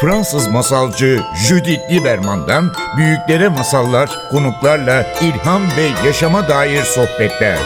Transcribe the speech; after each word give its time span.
Fransız 0.00 0.48
masalcı 0.48 1.20
Judith 1.48 1.92
Lieberman'dan 1.92 2.72
büyüklere 2.96 3.48
masallar, 3.48 4.10
konuklarla 4.30 5.06
ilham 5.22 5.62
ve 5.62 6.06
yaşama 6.06 6.48
dair 6.48 6.82
sohbetler. 6.82 7.58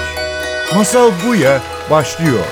Masal 0.74 1.10
Buya 1.26 1.60
başlıyor. 1.90 2.44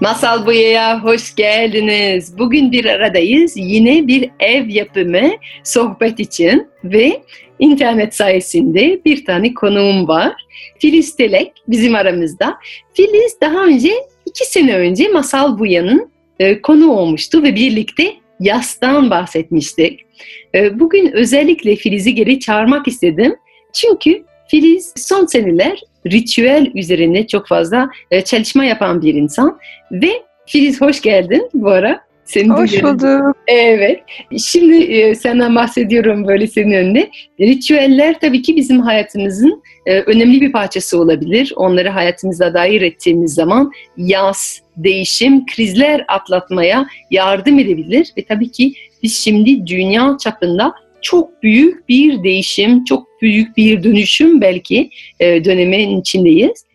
Masal 0.00 0.46
Buya'ya 0.46 1.02
hoş 1.04 1.34
geldiniz. 1.34 2.38
Bugün 2.38 2.72
bir 2.72 2.84
aradayız. 2.84 3.52
Yine 3.56 4.06
bir 4.06 4.30
ev 4.40 4.68
yapımı 4.68 5.30
sohbet 5.64 6.20
için 6.20 6.68
ve 6.84 7.22
internet 7.58 8.14
sayesinde 8.14 9.00
bir 9.04 9.24
tane 9.24 9.54
konuğum 9.54 10.08
var. 10.08 10.32
Filiz 10.78 11.16
Telek 11.16 11.52
bizim 11.68 11.94
aramızda. 11.94 12.54
Filiz 12.94 13.40
daha 13.40 13.64
önce 13.64 13.90
iki 14.26 14.46
sene 14.46 14.76
önce 14.76 15.08
Masal 15.08 15.58
Buya'nın 15.58 16.10
e, 16.38 16.62
konu 16.62 16.90
olmuştu 16.90 17.42
ve 17.42 17.54
birlikte 17.54 18.12
yastan 18.40 19.10
bahsetmiştik. 19.10 20.00
E, 20.54 20.80
bugün 20.80 21.12
özellikle 21.12 21.76
Filiz'i 21.76 22.14
geri 22.14 22.40
çağırmak 22.40 22.88
istedim. 22.88 23.36
Çünkü 23.72 24.24
Filiz 24.48 24.92
son 24.96 25.26
seneler 25.26 25.80
ritüel 26.06 26.70
üzerine 26.74 27.26
çok 27.26 27.48
fazla 27.48 27.90
e, 28.10 28.22
çalışma 28.24 28.64
yapan 28.64 29.02
bir 29.02 29.14
insan 29.14 29.58
ve 29.92 30.10
Filiz 30.46 30.80
hoş 30.80 31.00
geldin 31.00 31.48
bu 31.54 31.70
ara. 31.70 32.05
Seni 32.26 32.48
hoş 32.48 32.82
bulduk. 32.82 33.36
Evet. 33.46 34.02
Şimdi 34.38 34.76
e, 34.76 35.14
senden 35.14 35.54
bahsediyorum 35.54 36.26
böyle 36.26 36.46
senin 36.46 36.72
önüne. 36.72 37.10
Ritüeller 37.40 38.20
tabii 38.20 38.42
ki 38.42 38.56
bizim 38.56 38.80
hayatımızın 38.80 39.62
e, 39.86 40.00
önemli 40.00 40.40
bir 40.40 40.52
parçası 40.52 41.00
olabilir. 41.00 41.52
Onları 41.56 41.88
hayatımıza 41.88 42.54
dair 42.54 42.82
ettiğimiz 42.82 43.34
zaman 43.34 43.72
yaz, 43.96 44.60
değişim, 44.76 45.46
krizler 45.46 46.04
atlatmaya 46.08 46.86
yardım 47.10 47.58
edebilir. 47.58 48.12
Ve 48.18 48.24
tabii 48.24 48.50
ki 48.50 48.72
biz 49.02 49.18
şimdi 49.18 49.66
dünya 49.66 50.16
çapında 50.20 50.74
çok 51.02 51.42
büyük 51.42 51.88
bir 51.88 52.22
değişim, 52.22 52.84
çok 52.84 53.06
büyük 53.22 53.56
bir 53.56 53.82
dönüşüm 53.82 54.40
belki 54.40 54.90
e, 55.20 55.44
dönemin 55.44 56.00
içindeyiz. 56.00 56.66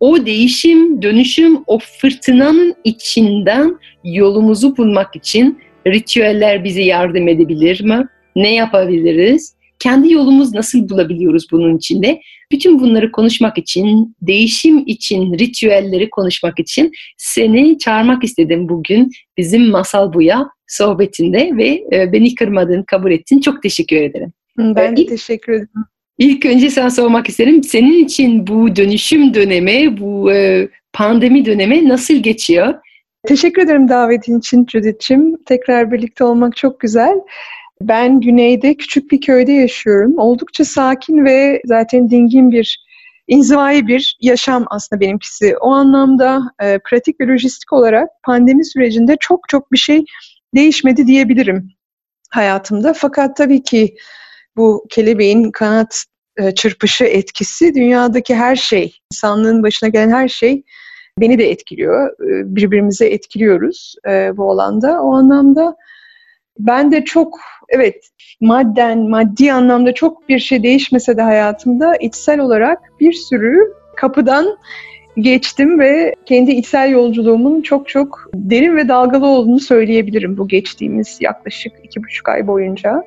O 0.00 0.26
değişim, 0.26 1.02
dönüşüm, 1.02 1.58
o 1.66 1.78
fırtınanın 1.78 2.74
içinden 2.84 3.78
yolumuzu 4.04 4.76
bulmak 4.76 5.16
için 5.16 5.58
ritüeller 5.86 6.64
bize 6.64 6.82
yardım 6.82 7.28
edebilir 7.28 7.84
mi? 7.84 8.06
Ne 8.36 8.54
yapabiliriz? 8.54 9.54
Kendi 9.78 10.12
yolumuz 10.12 10.54
nasıl 10.54 10.88
bulabiliyoruz 10.88 11.46
bunun 11.52 11.76
içinde? 11.76 12.20
Bütün 12.52 12.80
bunları 12.80 13.12
konuşmak 13.12 13.58
için, 13.58 14.16
değişim 14.22 14.86
için, 14.86 15.38
ritüelleri 15.38 16.10
konuşmak 16.10 16.58
için 16.58 16.92
seni 17.16 17.78
çağırmak 17.78 18.24
istedim 18.24 18.68
bugün 18.68 19.10
bizim 19.36 19.70
Masal 19.70 20.12
Buya 20.12 20.48
sohbetinde 20.66 21.50
ve 21.56 21.84
e, 21.92 22.12
beni 22.12 22.34
kırmadın, 22.34 22.82
kabul 22.82 23.10
ettin. 23.10 23.40
Çok 23.40 23.62
teşekkür 23.62 23.96
ederim. 23.96 24.32
Ben 24.58 24.96
de 24.96 25.06
teşekkür 25.06 25.52
ederim. 25.52 25.84
İlk 26.18 26.46
önce 26.46 26.70
sana 26.70 26.90
sormak 26.90 27.28
isterim. 27.28 27.64
Senin 27.64 28.04
için 28.04 28.46
bu 28.46 28.76
dönüşüm 28.76 29.34
dönemi, 29.34 30.00
bu 30.00 30.32
e, 30.32 30.68
pandemi 30.92 31.44
dönemi 31.44 31.88
nasıl 31.88 32.14
geçiyor? 32.14 32.74
Teşekkür 33.26 33.62
ederim 33.62 33.88
davetin 33.88 34.38
için 34.38 34.66
Judith'ciğim. 34.72 35.36
Tekrar 35.44 35.92
birlikte 35.92 36.24
olmak 36.24 36.56
çok 36.56 36.80
güzel. 36.80 37.20
Ben 37.80 38.20
güneyde 38.20 38.74
küçük 38.74 39.10
bir 39.10 39.20
köyde 39.20 39.52
yaşıyorum. 39.52 40.18
Oldukça 40.18 40.64
sakin 40.64 41.24
ve 41.24 41.62
zaten 41.64 42.10
dingin 42.10 42.52
bir, 42.52 42.86
inzivai 43.28 43.86
bir 43.86 44.18
yaşam 44.20 44.64
aslında 44.70 45.00
benimkisi. 45.00 45.56
O 45.56 45.70
anlamda 45.70 46.42
e, 46.62 46.78
pratik 46.90 47.20
ve 47.20 47.26
lojistik 47.26 47.72
olarak 47.72 48.08
pandemi 48.24 48.64
sürecinde 48.64 49.16
çok 49.20 49.48
çok 49.48 49.72
bir 49.72 49.78
şey 49.78 50.04
değişmedi 50.54 51.06
diyebilirim 51.06 51.70
hayatımda. 52.30 52.92
Fakat 52.92 53.36
tabii 53.36 53.62
ki 53.62 53.94
bu 54.58 54.86
kelebeğin 54.90 55.50
kanat 55.50 56.04
e, 56.36 56.54
çırpışı 56.54 57.04
etkisi 57.04 57.74
dünyadaki 57.74 58.34
her 58.34 58.56
şey, 58.56 58.98
insanlığın 59.12 59.62
başına 59.62 59.88
gelen 59.88 60.10
her 60.10 60.28
şey 60.28 60.62
beni 61.20 61.38
de 61.38 61.50
etkiliyor. 61.50 62.10
E, 62.10 62.56
birbirimize 62.56 63.06
etkiliyoruz 63.06 63.94
e, 64.08 64.36
bu 64.36 64.50
alanda. 64.50 65.02
O 65.02 65.14
anlamda 65.14 65.76
ben 66.58 66.92
de 66.92 67.04
çok 67.04 67.40
evet 67.68 68.08
madden, 68.40 68.98
maddi 68.98 69.52
anlamda 69.52 69.94
çok 69.94 70.28
bir 70.28 70.38
şey 70.38 70.62
değişmese 70.62 71.16
de 71.16 71.22
hayatımda 71.22 71.96
içsel 71.96 72.40
olarak 72.40 72.78
bir 73.00 73.12
sürü 73.12 73.72
kapıdan 73.96 74.58
geçtim 75.18 75.78
ve 75.78 76.14
kendi 76.26 76.50
içsel 76.50 76.90
yolculuğumun 76.90 77.62
çok 77.62 77.88
çok 77.88 78.30
derin 78.34 78.76
ve 78.76 78.88
dalgalı 78.88 79.26
olduğunu 79.26 79.60
söyleyebilirim 79.60 80.38
bu 80.38 80.48
geçtiğimiz 80.48 81.18
yaklaşık 81.20 81.72
iki 81.84 82.02
buçuk 82.02 82.28
ay 82.28 82.46
boyunca. 82.46 83.04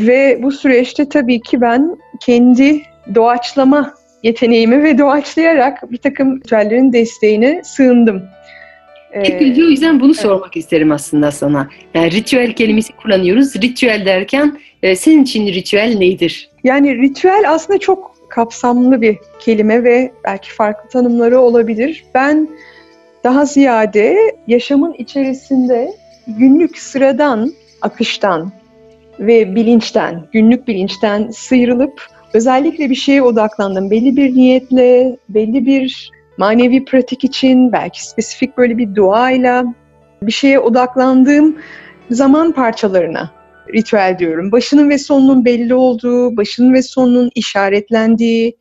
Ve 0.00 0.38
bu 0.42 0.52
süreçte 0.52 1.08
tabii 1.08 1.40
ki 1.40 1.60
ben 1.60 1.96
kendi 2.20 2.82
doğaçlama 3.14 3.94
yeteneğimi 4.22 4.82
ve 4.82 4.98
doğaçlayarak 4.98 5.92
bir 5.92 5.96
takım 5.96 6.36
ritüellerin 6.36 6.92
desteğine 6.92 7.62
sığındım. 7.64 8.22
İlk 9.24 9.42
önce 9.42 9.64
o 9.64 9.66
yüzden 9.66 10.00
bunu 10.00 10.10
evet. 10.10 10.20
sormak 10.20 10.56
isterim 10.56 10.92
aslında 10.92 11.30
sana. 11.30 11.68
Yani 11.94 12.10
ritüel 12.10 12.52
kelimesi 12.52 12.92
kullanıyoruz. 12.92 13.56
Ritüel 13.56 14.06
derken 14.06 14.58
e, 14.82 14.96
senin 14.96 15.22
için 15.22 15.46
ritüel 15.46 15.96
nedir? 15.98 16.50
Yani 16.64 16.98
ritüel 16.98 17.44
aslında 17.48 17.78
çok 17.78 18.14
kapsamlı 18.28 19.00
bir 19.00 19.18
kelime 19.40 19.84
ve 19.84 20.12
belki 20.24 20.52
farklı 20.52 20.88
tanımları 20.88 21.40
olabilir. 21.40 22.04
Ben 22.14 22.48
daha 23.24 23.44
ziyade 23.44 24.16
yaşamın 24.46 24.92
içerisinde 24.92 25.92
günlük 26.26 26.78
sıradan 26.78 27.52
akıştan 27.82 28.52
ve 29.26 29.54
bilinçten, 29.54 30.24
günlük 30.32 30.68
bilinçten 30.68 31.30
sıyrılıp 31.30 32.06
özellikle 32.34 32.90
bir 32.90 32.94
şeye 32.94 33.22
odaklandım. 33.22 33.90
Belli 33.90 34.16
bir 34.16 34.34
niyetle, 34.34 35.16
belli 35.28 35.66
bir 35.66 36.10
manevi 36.38 36.84
pratik 36.84 37.24
için, 37.24 37.72
belki 37.72 38.06
spesifik 38.06 38.58
böyle 38.58 38.78
bir 38.78 38.94
duayla 38.94 39.74
bir 40.22 40.32
şeye 40.32 40.58
odaklandığım 40.58 41.56
zaman 42.10 42.52
parçalarına 42.52 43.30
ritüel 43.74 44.16
diyorum. 44.18 44.52
Başının 44.52 44.90
ve 44.90 44.98
sonunun 44.98 45.44
belli 45.44 45.74
olduğu, 45.74 46.36
başının 46.36 46.74
ve 46.74 46.82
sonunun 46.82 47.30
işaretlendiği 47.34 48.56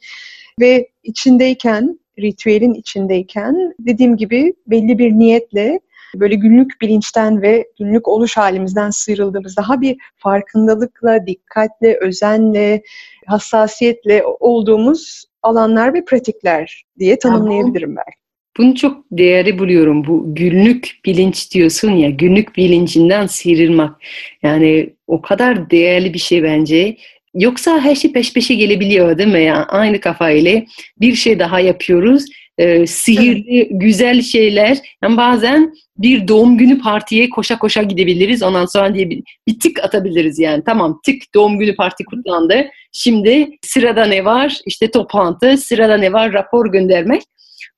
ve 0.59 0.87
içindeyken, 1.03 1.99
ritüelin 2.19 2.73
içindeyken 2.73 3.73
dediğim 3.79 4.17
gibi 4.17 4.53
belli 4.67 4.99
bir 4.99 5.11
niyetle 5.11 5.79
böyle 6.15 6.35
günlük 6.35 6.81
bilinçten 6.81 7.41
ve 7.41 7.67
günlük 7.79 8.07
oluş 8.07 8.37
halimizden 8.37 8.89
sıyrıldığımız 8.89 9.57
daha 9.57 9.81
bir 9.81 9.97
farkındalıkla, 10.17 11.27
dikkatle, 11.27 11.97
özenle, 12.01 12.81
hassasiyetle 13.25 14.23
olduğumuz 14.39 15.25
alanlar 15.43 15.93
ve 15.93 16.05
pratikler 16.05 16.83
diye 16.99 17.19
tanımlayabilirim 17.19 17.95
belki. 17.95 18.21
Bunu 18.57 18.75
çok 18.75 19.03
değerli 19.11 19.59
buluyorum. 19.59 20.07
Bu 20.07 20.35
günlük 20.35 20.99
bilinç 21.05 21.53
diyorsun 21.53 21.91
ya, 21.91 22.09
günlük 22.09 22.55
bilincinden 22.55 23.27
sıyrılmak. 23.27 24.01
Yani 24.43 24.93
o 25.07 25.21
kadar 25.21 25.69
değerli 25.69 26.13
bir 26.13 26.19
şey 26.19 26.43
bence. 26.43 26.97
Yoksa 27.33 27.79
her 27.79 27.95
şey 27.95 28.13
peş 28.13 28.33
peşe 28.33 28.55
gelebiliyor 28.55 29.17
değil 29.17 29.33
mi? 29.33 29.43
Yani 29.43 29.63
aynı 29.63 29.99
kafayla 29.99 30.61
bir 31.01 31.15
şey 31.15 31.39
daha 31.39 31.59
yapıyoruz. 31.59 32.25
Ee, 32.61 32.87
sihirli, 32.87 33.67
güzel 33.71 34.21
şeyler. 34.21 34.77
Yani 35.03 35.17
bazen 35.17 35.73
bir 35.97 36.27
doğum 36.27 36.57
günü 36.57 36.79
partiye 36.79 37.29
koşa 37.29 37.59
koşa 37.59 37.83
gidebiliriz. 37.83 38.43
Ondan 38.43 38.65
sonra 38.65 38.93
diye 38.93 39.09
bir, 39.09 39.23
bir 39.47 39.59
tık 39.59 39.83
atabiliriz 39.83 40.39
yani. 40.39 40.63
Tamam 40.65 40.99
tık 41.05 41.21
doğum 41.35 41.59
günü 41.59 41.75
parti 41.75 42.03
kutlandı. 42.03 42.65
Şimdi 42.91 43.49
sırada 43.61 44.05
ne 44.05 44.25
var? 44.25 44.59
İşte 44.65 44.91
toplantı, 44.91 45.57
sırada 45.57 45.97
ne 45.97 46.13
var? 46.13 46.33
Rapor 46.33 46.71
göndermek. 46.71 47.21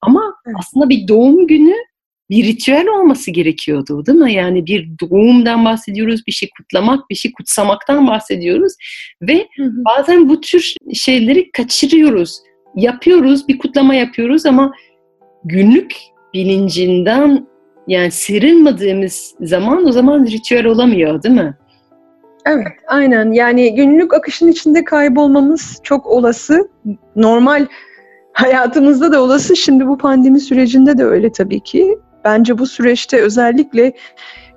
Ama 0.02 0.36
aslında 0.60 0.90
bir 0.90 1.08
doğum 1.08 1.48
günü 1.48 1.76
bir 2.30 2.44
ritüel 2.44 2.88
olması 2.88 3.32
gerekiyordu 3.32 4.06
değil 4.06 4.18
mi? 4.18 4.34
Yani 4.34 4.66
bir 4.66 4.88
doğumdan 5.02 5.66
bahsediyoruz, 5.66 6.22
bir 6.28 6.32
şey 6.32 6.50
kutlamak, 6.58 7.10
bir 7.10 7.16
şey 7.16 7.32
kutsamaktan 7.32 8.08
bahsediyoruz. 8.08 8.74
Ve 9.22 9.48
bazen 9.60 10.30
bu 10.30 10.42
tür 10.42 10.74
şeyleri 10.94 11.52
kaçırıyoruz. 11.52 12.40
Yapıyoruz, 12.76 13.48
bir 13.48 13.58
kutlama 13.58 13.96
yapıyoruz 13.96 14.46
ama 14.46 14.72
günlük 15.46 15.96
bilincinden 16.34 17.48
yani 17.88 18.12
sıyrılmadığımız 18.12 19.36
zaman 19.42 19.86
o 19.86 19.92
zaman 19.92 20.26
ritüel 20.26 20.66
olamıyor 20.66 21.24
değil 21.24 21.36
mi? 21.36 21.58
Evet, 22.46 22.74
aynen. 22.88 23.32
Yani 23.32 23.76
günlük 23.76 24.14
akışın 24.14 24.48
içinde 24.48 24.84
kaybolmamız 24.84 25.80
çok 25.84 26.06
olası. 26.06 26.70
Normal 27.16 27.66
hayatımızda 28.34 29.12
da 29.12 29.22
olası. 29.22 29.56
Şimdi 29.56 29.88
bu 29.88 29.98
pandemi 29.98 30.40
sürecinde 30.40 30.98
de 30.98 31.04
öyle 31.04 31.32
tabii 31.32 31.60
ki. 31.60 32.00
Bence 32.26 32.58
bu 32.58 32.66
süreçte 32.66 33.22
özellikle 33.22 33.94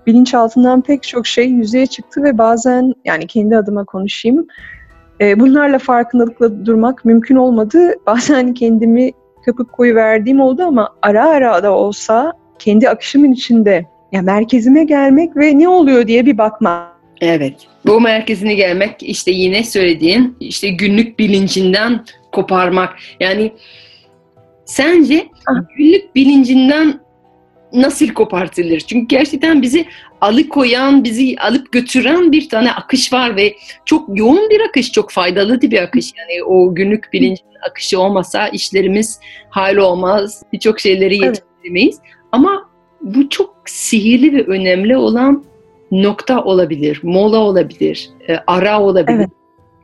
bilinçaltından 0.07 0.83
pek 0.83 1.03
çok 1.03 1.27
şey 1.27 1.49
yüzeye 1.49 1.87
çıktı 1.87 2.23
ve 2.23 2.39
bazen 2.39 2.93
yani 3.05 3.27
kendi 3.27 3.57
adıma 3.57 3.85
konuşayım. 3.85 4.47
E, 5.21 5.41
bunlarla 5.41 5.79
farkındalıkla 5.79 6.67
durmak 6.67 7.05
mümkün 7.05 7.37
olmadı. 7.37 7.95
Bazen 8.07 8.55
kendimi 8.55 9.13
kapıp 9.47 9.73
koyu 9.73 9.95
verdiğim 9.95 10.41
oldu 10.41 10.63
ama 10.63 10.95
ara 11.03 11.29
ara 11.29 11.63
da 11.63 11.73
olsa 11.73 12.33
kendi 12.59 12.89
akışımın 12.89 13.33
içinde 13.33 13.87
ya 14.13 14.23
merkezime 14.23 14.85
gelmek 14.85 15.37
ve 15.37 15.59
ne 15.59 15.69
oluyor 15.69 16.07
diye 16.07 16.27
bir 16.27 16.39
bakmak. 16.39 16.97
Evet. 17.21 17.55
Bu 17.87 18.01
merkezine 18.01 18.55
gelmek 18.55 19.03
işte 19.03 19.31
yine 19.31 19.65
söylediğin 19.65 20.37
işte 20.41 20.69
günlük 20.69 21.19
bilincinden 21.19 22.05
koparmak. 22.33 22.95
Yani 23.21 23.53
sence 24.65 25.27
Ah. 25.49 25.55
günlük 25.77 26.15
bilincinden 26.15 27.01
nasıl 27.77 28.09
kopartılır? 28.09 28.81
Çünkü 28.81 29.07
gerçekten 29.07 29.63
bizi 29.63 29.87
alıkoyan, 30.21 31.05
bizi 31.05 31.37
alıp 31.39 31.73
götüren 31.73 32.33
bir 32.33 32.49
tane 32.49 32.73
akış 32.73 33.13
var 33.13 33.37
ve 33.37 33.57
çok 33.85 34.19
yoğun 34.19 34.51
bir 34.51 34.61
akış, 34.61 34.93
çok 34.93 35.11
faydalı 35.11 35.61
bir 35.61 35.83
akış. 35.83 36.13
Yani 36.19 36.45
o 36.45 36.75
günlük 36.75 37.13
bilincin 37.13 37.47
akışı 37.71 38.01
olmasa 38.01 38.49
işlerimiz 38.49 39.21
hal 39.51 39.77
olmaz, 39.77 40.43
birçok 40.53 40.81
şeyleri 40.81 41.15
Evet. 41.17 41.25
yetiştiremeyiz. 41.25 41.99
Ama 42.33 42.71
bu 43.01 43.29
çok 43.29 43.57
sihirli 43.67 44.33
ve 44.37 44.43
önemli 44.43 44.97
olan 44.97 45.45
nokta 45.93 46.45
olabilir, 46.45 47.01
mola 47.03 47.39
olabilir, 47.39 48.11
e, 48.29 48.37
ara 48.47 48.81
olabilir. 48.83 49.17
Evet. 49.17 49.31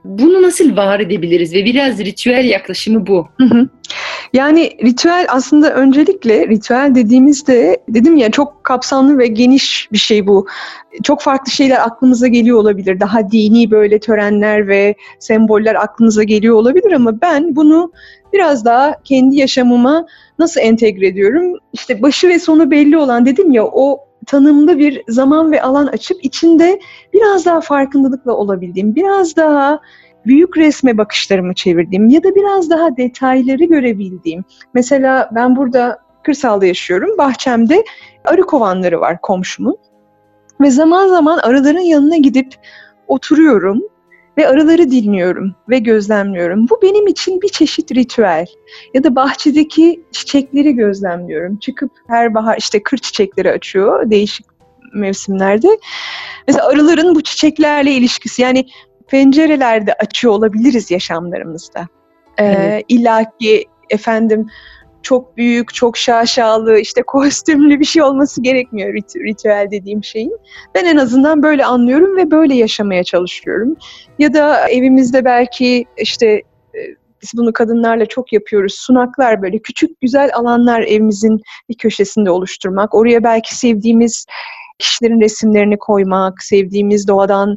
Bunu 0.05 0.43
nasıl 0.43 0.77
var 0.77 1.01
edebiliriz 1.01 1.55
ve 1.55 1.65
biraz 1.65 1.99
ritüel 1.99 2.45
yaklaşımı 2.45 3.07
bu. 3.07 3.29
Hı 3.39 3.45
hı. 3.45 3.69
Yani 4.33 4.71
ritüel 4.85 5.27
aslında 5.29 5.75
öncelikle 5.75 6.49
ritüel 6.49 6.93
dediğimizde 6.95 7.83
dedim 7.89 8.17
ya 8.17 8.31
çok 8.31 8.65
kapsamlı 8.65 9.19
ve 9.19 9.27
geniş 9.27 9.89
bir 9.93 9.99
şey 9.99 10.27
bu. 10.27 10.47
Çok 11.03 11.21
farklı 11.21 11.53
şeyler 11.53 11.87
aklımıza 11.87 12.27
geliyor 12.27 12.59
olabilir. 12.59 13.01
Daha 13.01 13.31
dini 13.31 13.71
böyle 13.71 14.01
törenler 14.01 14.69
ve 14.69 14.95
semboller 15.19 15.75
aklınıza 15.75 16.23
geliyor 16.23 16.55
olabilir 16.55 16.93
ama 16.93 17.21
ben 17.21 17.57
bunu 17.57 17.93
biraz 18.33 18.65
daha 18.65 18.95
kendi 19.05 19.37
yaşamıma 19.37 20.07
nasıl 20.39 20.61
entegre 20.61 21.07
ediyorum? 21.07 21.59
İşte 21.73 22.03
başı 22.03 22.29
ve 22.29 22.39
sonu 22.39 22.71
belli 22.71 22.99
olan 22.99 23.27
dedim 23.27 23.53
ya 23.53 23.65
o 23.65 24.12
tanımlı 24.27 24.79
bir 24.79 25.03
zaman 25.09 25.53
ve 25.53 25.63
alan 25.63 25.87
açıp 25.87 26.25
içinde 26.25 26.81
biraz 27.13 27.47
daha 27.47 27.61
farkındalıkla 27.61 28.33
olabildiğim, 28.33 28.95
biraz 28.95 29.37
daha 29.37 29.81
büyük 30.27 30.57
resme 30.57 30.99
bakışlarımı 30.99 31.55
çevirdiğim 31.55 32.09
ya 32.09 32.23
da 32.23 32.35
biraz 32.35 32.71
daha 32.71 32.97
detayları 32.97 33.65
görebildiğim. 33.65 34.45
Mesela 34.75 35.31
ben 35.35 35.57
burada 35.57 35.99
kırsalda 36.25 36.67
yaşıyorum. 36.67 37.19
Bahçemde 37.19 37.85
arı 38.25 38.43
kovanları 38.43 39.01
var 39.01 39.21
komşumun. 39.21 39.77
Ve 40.61 40.71
zaman 40.71 41.09
zaman 41.09 41.39
arıların 41.39 41.81
yanına 41.81 42.17
gidip 42.17 42.55
oturuyorum 43.09 43.83
ve 44.39 44.49
arıları 44.49 44.91
dinliyorum 44.91 45.55
ve 45.69 45.79
gözlemliyorum. 45.79 46.69
Bu 46.69 46.83
benim 46.83 47.07
için 47.07 47.43
bir 47.43 47.49
çeşit 47.49 47.95
ritüel. 47.95 48.47
Ya 48.95 49.05
da 49.05 49.17
bahçedeki 49.17 50.03
çiçekleri 50.13 50.73
gözlemliyorum. 50.73 51.57
Çıkıp 51.57 51.91
her 52.09 52.35
bahar 52.35 52.57
işte 52.59 52.83
kır 52.83 52.99
çiçekleri 52.99 53.51
açıyor 53.51 54.11
değişik 54.11 54.47
mevsimlerde. 54.95 55.69
Mesela 56.49 56.67
arıların 56.67 57.15
bu 57.15 57.23
çiçeklerle 57.23 57.93
ilişkisi 57.93 58.43
yani 58.43 58.67
pencerelerde 59.09 59.95
açıyor 59.95 60.35
olabiliriz 60.35 60.91
yaşamlarımızda. 60.91 61.89
Ee, 62.39 62.45
Evet. 62.45 62.85
İlla 62.89 63.25
ki 63.39 63.65
efendim 63.91 64.47
çok 65.03 65.37
büyük, 65.37 65.75
çok 65.75 65.97
şaşalı, 65.97 66.79
işte 66.79 67.03
kostümlü 67.07 67.81
bir 67.81 67.85
şey 67.85 68.03
olması 68.03 68.43
gerekmiyor 68.43 68.95
rit- 68.95 69.25
ritüel 69.29 69.69
dediğim 69.71 70.05
şeyin. 70.05 70.37
Ben 70.75 70.85
en 70.85 70.97
azından 70.97 71.43
böyle 71.43 71.65
anlıyorum 71.65 72.17
ve 72.17 72.31
böyle 72.31 72.55
yaşamaya 72.55 73.05
çalışıyorum. 73.05 73.77
Ya 74.19 74.35
da 74.35 74.69
evimizde 74.69 75.25
belki 75.25 75.85
işte 75.97 76.27
e, 76.75 76.81
biz 77.23 77.31
bunu 77.37 77.53
kadınlarla 77.53 78.07
çok 78.07 78.33
yapıyoruz. 78.33 78.75
Sunaklar 78.75 79.43
böyle 79.43 79.59
küçük 79.59 80.01
güzel 80.01 80.31
alanlar 80.35 80.81
evimizin 80.81 81.41
bir 81.69 81.75
köşesinde 81.75 82.31
oluşturmak. 82.31 82.95
Oraya 82.95 83.25
belki 83.25 83.57
sevdiğimiz 83.57 84.27
kişilerin 84.79 85.21
resimlerini 85.21 85.79
koymak, 85.79 86.43
sevdiğimiz 86.43 87.09
doğadan 87.09 87.57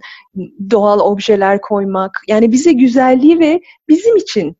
doğal 0.71 0.99
objeler 0.99 1.61
koymak. 1.61 2.21
Yani 2.27 2.51
bize 2.51 2.71
güzelliği 2.71 3.39
ve 3.39 3.61
bizim 3.89 4.15
için 4.15 4.57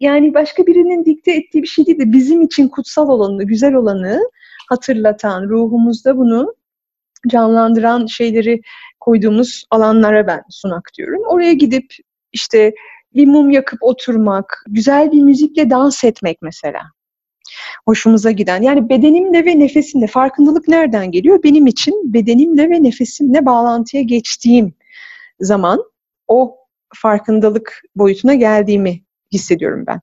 yani 0.00 0.34
başka 0.34 0.66
birinin 0.66 1.04
dikte 1.04 1.32
ettiği 1.32 1.62
bir 1.62 1.68
şey 1.68 1.86
değil 1.86 1.98
de 1.98 2.12
bizim 2.12 2.42
için 2.42 2.68
kutsal 2.68 3.08
olanı, 3.08 3.44
güzel 3.44 3.74
olanı 3.74 4.20
hatırlatan, 4.68 5.48
ruhumuzda 5.48 6.16
bunu 6.16 6.54
canlandıran 7.28 8.06
şeyleri 8.06 8.60
koyduğumuz 9.00 9.64
alanlara 9.70 10.26
ben 10.26 10.42
sunak 10.50 10.90
diyorum. 10.98 11.22
Oraya 11.28 11.52
gidip 11.52 11.94
işte 12.32 12.74
bir 13.14 13.26
mum 13.26 13.50
yakıp 13.50 13.78
oturmak, 13.82 14.64
güzel 14.68 15.12
bir 15.12 15.22
müzikle 15.22 15.70
dans 15.70 16.04
etmek 16.04 16.38
mesela. 16.42 16.80
Hoşumuza 17.86 18.30
giden. 18.30 18.62
Yani 18.62 18.88
bedenimle 18.88 19.44
ve 19.44 19.58
nefesimle 19.58 20.06
farkındalık 20.06 20.68
nereden 20.68 21.10
geliyor? 21.10 21.42
Benim 21.42 21.66
için 21.66 22.14
bedenimle 22.14 22.70
ve 22.70 22.82
nefesimle 22.82 23.46
bağlantıya 23.46 24.02
geçtiğim 24.02 24.74
zaman 25.40 25.84
o 26.28 26.56
farkındalık 26.94 27.82
boyutuna 27.96 28.34
geldiğimi 28.34 29.00
hissediyorum 29.32 29.84
ben. 29.86 30.00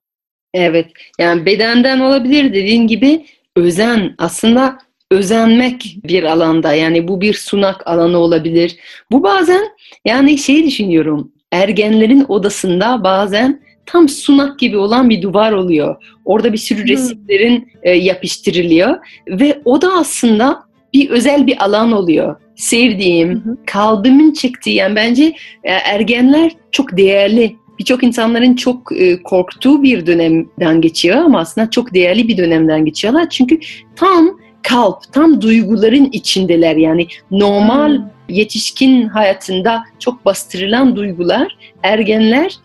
Evet. 0.54 0.92
Yani 1.20 1.46
bedenden 1.46 2.00
olabilir 2.00 2.54
dediğin 2.54 2.88
gibi 2.88 3.26
özen 3.56 4.16
aslında 4.18 4.78
özenmek 5.12 5.98
bir 6.04 6.24
alanda 6.24 6.74
yani 6.74 7.08
bu 7.08 7.22
bir 7.22 7.34
sunak 7.34 7.88
alanı 7.88 8.18
olabilir. 8.18 8.78
Bu 9.12 9.24
bazen 9.24 9.62
yani 10.06 10.38
şey 10.38 10.64
düşünüyorum 10.66 11.32
ergenlerin 11.52 12.26
odasında 12.28 13.04
bazen 13.04 13.62
tam 13.86 14.10
sunak 14.10 14.60
gibi 14.60 14.78
olan 14.78 15.10
bir 15.10 15.22
duvar 15.22 15.52
oluyor. 15.52 15.96
Orada 16.26 16.54
bir 16.54 16.58
sürü 16.58 16.88
resimlerin 16.88 17.72
e, 17.84 17.92
yapıştırılıyor 17.92 18.98
ve 19.28 19.62
o 19.66 19.82
da 19.82 19.94
aslında 19.94 20.64
bir 20.94 21.10
özel 21.10 21.48
bir 21.48 21.64
alan 21.64 21.92
oluyor. 21.92 22.36
Sevdiğim, 22.56 23.58
kalbimin 23.66 24.34
çektiği 24.34 24.76
yani 24.76 24.96
bence 24.96 25.24
e, 25.64 25.72
ergenler 25.72 26.52
çok 26.72 26.98
değerli. 26.98 27.56
Birçok 27.80 28.04
insanların 28.04 28.56
çok 28.56 28.92
e, 29.02 29.24
korktuğu 29.24 29.84
bir 29.84 30.06
dönemden 30.06 30.82
geçiyor 30.82 31.18
ama 31.18 31.40
aslında 31.40 31.70
çok 31.70 31.94
değerli 31.94 32.28
bir 32.28 32.38
dönemden 32.38 32.86
geçiyorlar. 32.86 33.30
Çünkü 33.30 33.60
tam 33.96 34.40
kalp, 34.64 35.14
tam 35.14 35.42
duyguların 35.42 36.10
içindeler. 36.12 36.76
Yani 36.76 37.08
normal 37.32 37.98
Hmm. 37.98 38.36
yetişkin 38.36 39.08
hayatında 39.08 39.84
çok 40.00 40.26
bastırılan 40.26 40.96
duygular 40.96 41.58
ergenler 41.84 42.58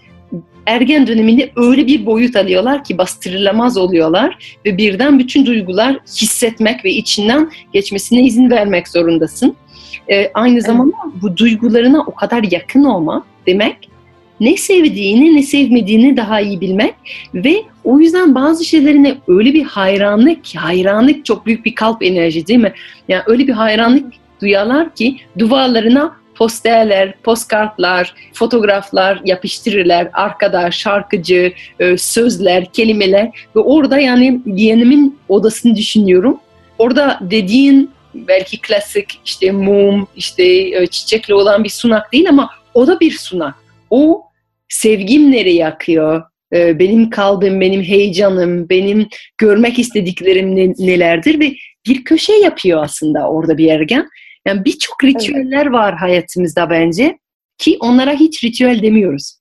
ergen 0.67 1.07
döneminde 1.07 1.53
öyle 1.57 1.87
bir 1.87 2.07
boyut 2.07 2.37
alıyorlar 2.37 2.85
ki 2.85 2.99
bastırılamaz 2.99 3.77
oluyorlar 3.77 4.57
ve 4.67 4.79
birden 4.79 5.19
bütün 5.19 5.47
duygular 5.47 5.99
hissetmek 6.07 6.85
ve 6.85 6.91
içinden 6.91 7.51
geçmesine 7.73 8.23
izin 8.23 8.51
vermek 8.51 8.89
zorundasın. 8.89 9.57
Ee, 10.11 10.31
aynı 10.35 10.61
zamanda 10.61 10.97
bu 11.23 11.37
duygularına 11.37 12.01
o 12.01 12.15
kadar 12.15 12.45
yakın 12.51 12.85
olmak 12.85 13.25
demek 13.47 13.92
ne 14.43 14.57
sevdiğini 14.57 15.37
ne 15.37 15.43
sevmediğini 15.43 16.17
daha 16.17 16.41
iyi 16.41 16.61
bilmek 16.61 16.95
ve 17.35 17.63
o 17.85 18.01
yüzden 18.01 18.35
bazı 18.35 18.65
şeylerine 18.65 19.15
öyle 19.29 19.55
bir 19.55 19.65
hayranlık 19.65 20.39
hayranlık 20.57 21.25
çok 21.25 21.47
büyük 21.47 21.65
bir 21.65 21.75
kalp 21.75 22.03
enerji 22.03 22.47
değil 22.47 22.61
mi? 22.61 22.73
Yani 23.09 23.23
öyle 23.27 23.47
bir 23.47 23.53
hayranlık 23.53 24.13
duyarlar 24.43 24.95
ki 24.95 25.17
duvarlarına 25.39 26.17
posterler, 26.35 27.15
postkartlar, 27.23 28.15
fotoğraflar 28.33 29.21
yapıştırırlar. 29.25 30.09
Arkadaş, 30.13 30.77
şarkıcı, 30.77 31.53
e, 31.81 31.97
sözler, 31.97 32.73
kelimeler 32.73 33.31
ve 33.57 33.61
orada 33.61 33.99
yani 33.99 34.41
yeğenimin 34.47 35.19
odasını 35.29 35.77
düşünüyorum. 35.77 36.39
Orada 36.79 37.19
dediğin 37.21 37.91
belki 38.15 38.61
klasik 38.61 39.21
işte 39.25 39.51
mum, 39.51 40.07
işte 40.17 40.45
e, 40.45 40.87
çiçekle 40.87 41.35
olan 41.35 41.65
bir 41.65 41.69
sunak 41.69 42.13
değil 42.13 42.29
ama 42.29 42.51
o 42.75 42.87
da 42.87 43.01
bir 43.01 43.11
sunak. 43.11 43.55
O 43.91 44.23
sevgim 44.73 45.33
nereye 45.33 45.55
yakıyor? 45.57 46.23
E, 46.53 46.79
Benim 46.79 47.11
kalbim, 47.11 47.61
benim 47.61 47.83
heyecanım, 47.83 48.69
benim 48.69 49.09
görmek 49.39 49.79
istediklerim 49.79 50.57
ne- 50.57 50.75
nelerdir 50.87 51.41
ve 51.41 51.55
bir 51.87 52.05
köşe 52.05 52.33
yapıyor 52.33 52.85
aslında 52.85 53.29
orada 53.31 53.59
bir 53.59 53.67
ergen. 53.71 54.09
Yani 54.47 54.65
birçok 54.65 55.05
ritüeller 55.05 55.67
var 55.67 55.97
hayatımızda 55.97 56.71
bence 56.71 57.19
ki 57.59 57.77
onlara 57.81 58.13
hiç 58.13 58.45
ritüel 58.45 58.83
demiyoruz. 58.83 59.39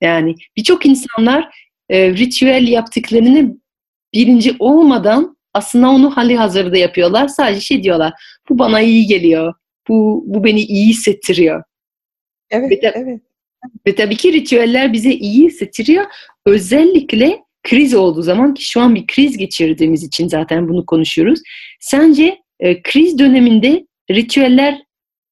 Yani 0.00 0.34
birçok 0.56 0.86
insanlar 0.86 1.54
e, 1.90 2.10
ritüel 2.10 2.68
yaptıklarını 2.68 3.56
birinci 4.14 4.56
olmadan 4.58 5.36
aslında 5.54 5.88
onu 5.90 6.16
hali 6.16 6.36
hazırda 6.36 6.76
yapıyorlar. 6.76 7.28
Sadece 7.28 7.60
şey 7.60 7.82
diyorlar, 7.82 8.12
bu 8.48 8.58
bana 8.58 8.80
iyi 8.80 9.06
geliyor, 9.06 9.54
bu, 9.88 10.24
bu 10.26 10.44
beni 10.44 10.60
iyi 10.60 10.88
hissettiriyor. 10.88 11.62
Evet, 12.50 12.82
de- 12.82 12.92
evet. 12.94 13.20
Ve 13.86 13.94
tabii 13.94 14.16
ki 14.16 14.32
ritüeller 14.32 14.92
bize 14.92 15.10
iyi 15.10 15.46
hissettiriyor. 15.46 16.04
Özellikle 16.46 17.44
kriz 17.62 17.94
olduğu 17.94 18.22
zaman 18.22 18.54
ki 18.54 18.64
şu 18.64 18.80
an 18.80 18.94
bir 18.94 19.06
kriz 19.06 19.36
geçirdiğimiz 19.36 20.02
için 20.02 20.28
zaten 20.28 20.68
bunu 20.68 20.86
konuşuyoruz. 20.86 21.40
Sence 21.80 22.38
e, 22.60 22.82
kriz 22.82 23.18
döneminde 23.18 23.86
ritüeller 24.10 24.82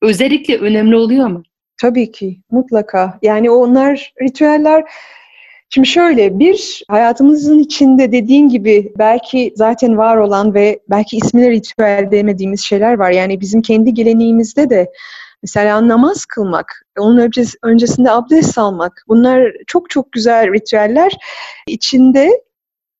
özellikle 0.03 0.59
önemli 0.59 0.97
oluyor 0.97 1.27
mu? 1.27 1.43
Tabii 1.81 2.13
ki, 2.13 2.41
mutlaka. 2.51 3.19
Yani 3.23 3.51
onlar 3.51 4.13
ritüeller 4.23 4.85
Şimdi 5.75 5.89
şöyle 5.89 6.39
bir 6.39 6.83
hayatımızın 6.89 7.59
içinde 7.59 8.13
dediğin 8.13 8.49
gibi 8.49 8.93
belki 8.99 9.53
zaten 9.57 9.99
var 9.99 10.17
olan 10.17 10.55
ve 10.55 10.81
belki 10.91 11.17
ismine 11.17 11.51
ritüel 11.51 12.09
demediğimiz 12.11 12.61
şeyler 12.61 12.99
var. 12.99 13.11
Yani 13.11 13.41
bizim 13.41 13.63
kendi 13.63 13.95
geleneğimizde 13.95 14.71
de 14.71 14.93
mesela 15.43 15.89
namaz 15.89 16.25
kılmak, 16.25 16.87
onun 16.99 17.31
öncesinde 17.63 18.11
abdest 18.11 18.59
almak 18.59 19.05
bunlar 19.09 19.53
çok 19.67 19.91
çok 19.91 20.13
güzel 20.13 20.53
ritüeller. 20.53 21.13
İçinde 21.67 22.43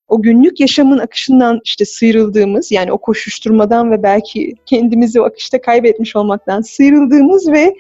o 0.09 0.23
günlük 0.23 0.61
yaşamın 0.61 0.99
akışından 0.99 1.61
işte 1.65 1.85
sıyrıldığımız 1.85 2.73
yani 2.73 2.93
o 2.93 2.99
koşuşturmadan 2.99 3.91
ve 3.91 4.03
belki 4.03 4.55
kendimizi 4.67 5.21
o 5.21 5.25
akışta 5.25 5.61
kaybetmiş 5.61 6.17
olmaktan 6.17 6.61
sıyrıldığımız 6.61 7.53
ve 7.53 7.75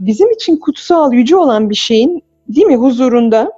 bizim 0.00 0.30
için 0.30 0.56
kutsal, 0.56 1.12
yüce 1.12 1.36
olan 1.36 1.70
bir 1.70 1.74
şeyin 1.74 2.22
değil 2.48 2.66
mi 2.66 2.76
huzurunda 2.76 3.52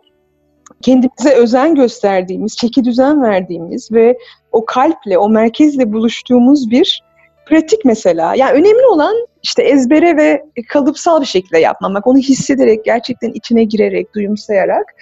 kendimize 0.83 1.35
özen 1.35 1.75
gösterdiğimiz, 1.75 2.57
çeki 2.57 2.85
düzen 2.85 3.23
verdiğimiz 3.23 3.92
ve 3.92 4.18
o 4.52 4.64
kalple, 4.64 5.18
o 5.18 5.28
merkezle 5.28 5.92
buluştuğumuz 5.92 6.71
bir 6.71 7.02
pratik 7.47 7.85
mesela. 7.85 8.35
Yani 8.35 8.52
önemli 8.52 8.87
olan 8.87 9.14
işte 9.48 9.62
ezbere 9.62 10.16
ve 10.16 10.44
kalıpsal 10.68 11.20
bir 11.20 11.26
şekilde 11.26 11.58
yapmamak. 11.58 12.06
Onu 12.06 12.18
hissederek, 12.18 12.84
gerçekten 12.84 13.32
içine 13.32 13.64
girerek, 13.64 14.14
duyumsayarak. 14.14 14.94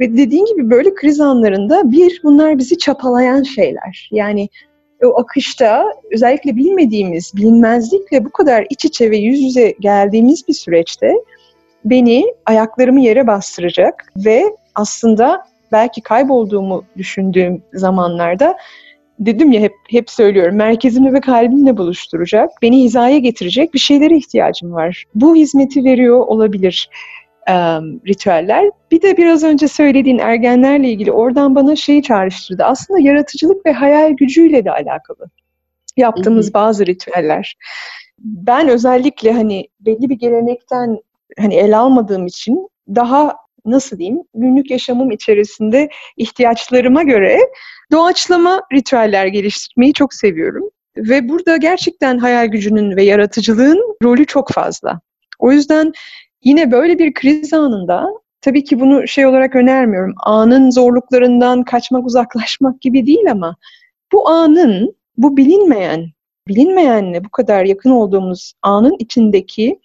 Ve 0.00 0.16
dediğin 0.16 0.44
gibi 0.44 0.70
böyle 0.70 0.94
kriz 0.94 1.20
anlarında 1.20 1.92
bir, 1.92 2.20
bunlar 2.24 2.58
bizi 2.58 2.78
çapalayan 2.78 3.42
şeyler. 3.42 4.08
Yani 4.12 4.48
o 5.04 5.20
akışta 5.20 5.84
özellikle 6.12 6.56
bilmediğimiz, 6.56 7.32
bilinmezlikle 7.36 8.24
bu 8.24 8.30
kadar 8.30 8.66
iç 8.70 8.84
içe 8.84 9.10
ve 9.10 9.16
yüz 9.16 9.40
yüze 9.40 9.74
geldiğimiz 9.80 10.48
bir 10.48 10.54
süreçte 10.54 11.12
beni 11.84 12.24
ayaklarımı 12.46 13.00
yere 13.00 13.26
bastıracak 13.26 14.12
ve 14.16 14.44
aslında 14.74 15.46
belki 15.72 16.00
kaybolduğumu 16.00 16.84
düşündüğüm 16.96 17.62
zamanlarda 17.74 18.56
dedim 19.18 19.52
ya 19.52 19.60
hep 19.60 19.72
hep 19.90 20.10
söylüyorum 20.10 20.56
merkezimle 20.56 21.12
ve 21.12 21.20
kalbimle 21.20 21.76
buluşturacak, 21.76 22.50
beni 22.62 22.82
hizaya 22.82 23.18
getirecek 23.18 23.74
bir 23.74 23.78
şeylere 23.78 24.16
ihtiyacım 24.16 24.72
var. 24.72 25.04
Bu 25.14 25.36
hizmeti 25.36 25.84
veriyor 25.84 26.18
olabilir 26.26 26.88
e, 27.48 27.52
ritüeller. 28.08 28.70
Bir 28.90 29.02
de 29.02 29.16
biraz 29.16 29.44
önce 29.44 29.68
söylediğin 29.68 30.18
ergenlerle 30.18 30.90
ilgili 30.90 31.12
oradan 31.12 31.54
bana 31.54 31.76
şeyi 31.76 32.02
çağrıştırdı. 32.02 32.64
Aslında 32.64 33.00
yaratıcılık 33.00 33.66
ve 33.66 33.72
hayal 33.72 34.10
gücüyle 34.10 34.64
de 34.64 34.70
alakalı 34.70 35.30
yaptığımız 35.96 36.46
Hı-hı. 36.46 36.54
bazı 36.54 36.86
ritüeller. 36.86 37.56
Ben 38.18 38.68
özellikle 38.68 39.32
hani 39.32 39.68
belli 39.80 40.08
bir 40.08 40.18
gelenekten 40.18 40.98
hani 41.38 41.54
el 41.54 41.78
almadığım 41.78 42.26
için 42.26 42.68
daha 42.88 43.36
nasıl 43.64 43.98
diyeyim 43.98 44.22
günlük 44.34 44.70
yaşamım 44.70 45.10
içerisinde 45.10 45.88
ihtiyaçlarıma 46.16 47.02
göre 47.02 47.38
doğaçlama 47.92 48.62
ritüeller 48.72 49.26
geliştirmeyi 49.26 49.92
çok 49.92 50.14
seviyorum. 50.14 50.70
Ve 50.96 51.28
burada 51.28 51.56
gerçekten 51.56 52.18
hayal 52.18 52.46
gücünün 52.46 52.96
ve 52.96 53.04
yaratıcılığın 53.04 53.96
rolü 54.02 54.26
çok 54.26 54.52
fazla. 54.52 55.00
O 55.38 55.52
yüzden 55.52 55.92
yine 56.44 56.72
böyle 56.72 56.98
bir 56.98 57.14
kriz 57.14 57.52
anında 57.52 58.08
tabii 58.40 58.64
ki 58.64 58.80
bunu 58.80 59.08
şey 59.08 59.26
olarak 59.26 59.56
önermiyorum. 59.56 60.14
Anın 60.24 60.70
zorluklarından 60.70 61.64
kaçmak, 61.64 62.06
uzaklaşmak 62.06 62.80
gibi 62.80 63.06
değil 63.06 63.30
ama 63.30 63.56
bu 64.12 64.28
anın, 64.28 64.96
bu 65.16 65.36
bilinmeyen, 65.36 66.06
bilinmeyenle 66.48 67.24
bu 67.24 67.28
kadar 67.28 67.64
yakın 67.64 67.90
olduğumuz 67.90 68.52
anın 68.62 68.96
içindeki 68.98 69.80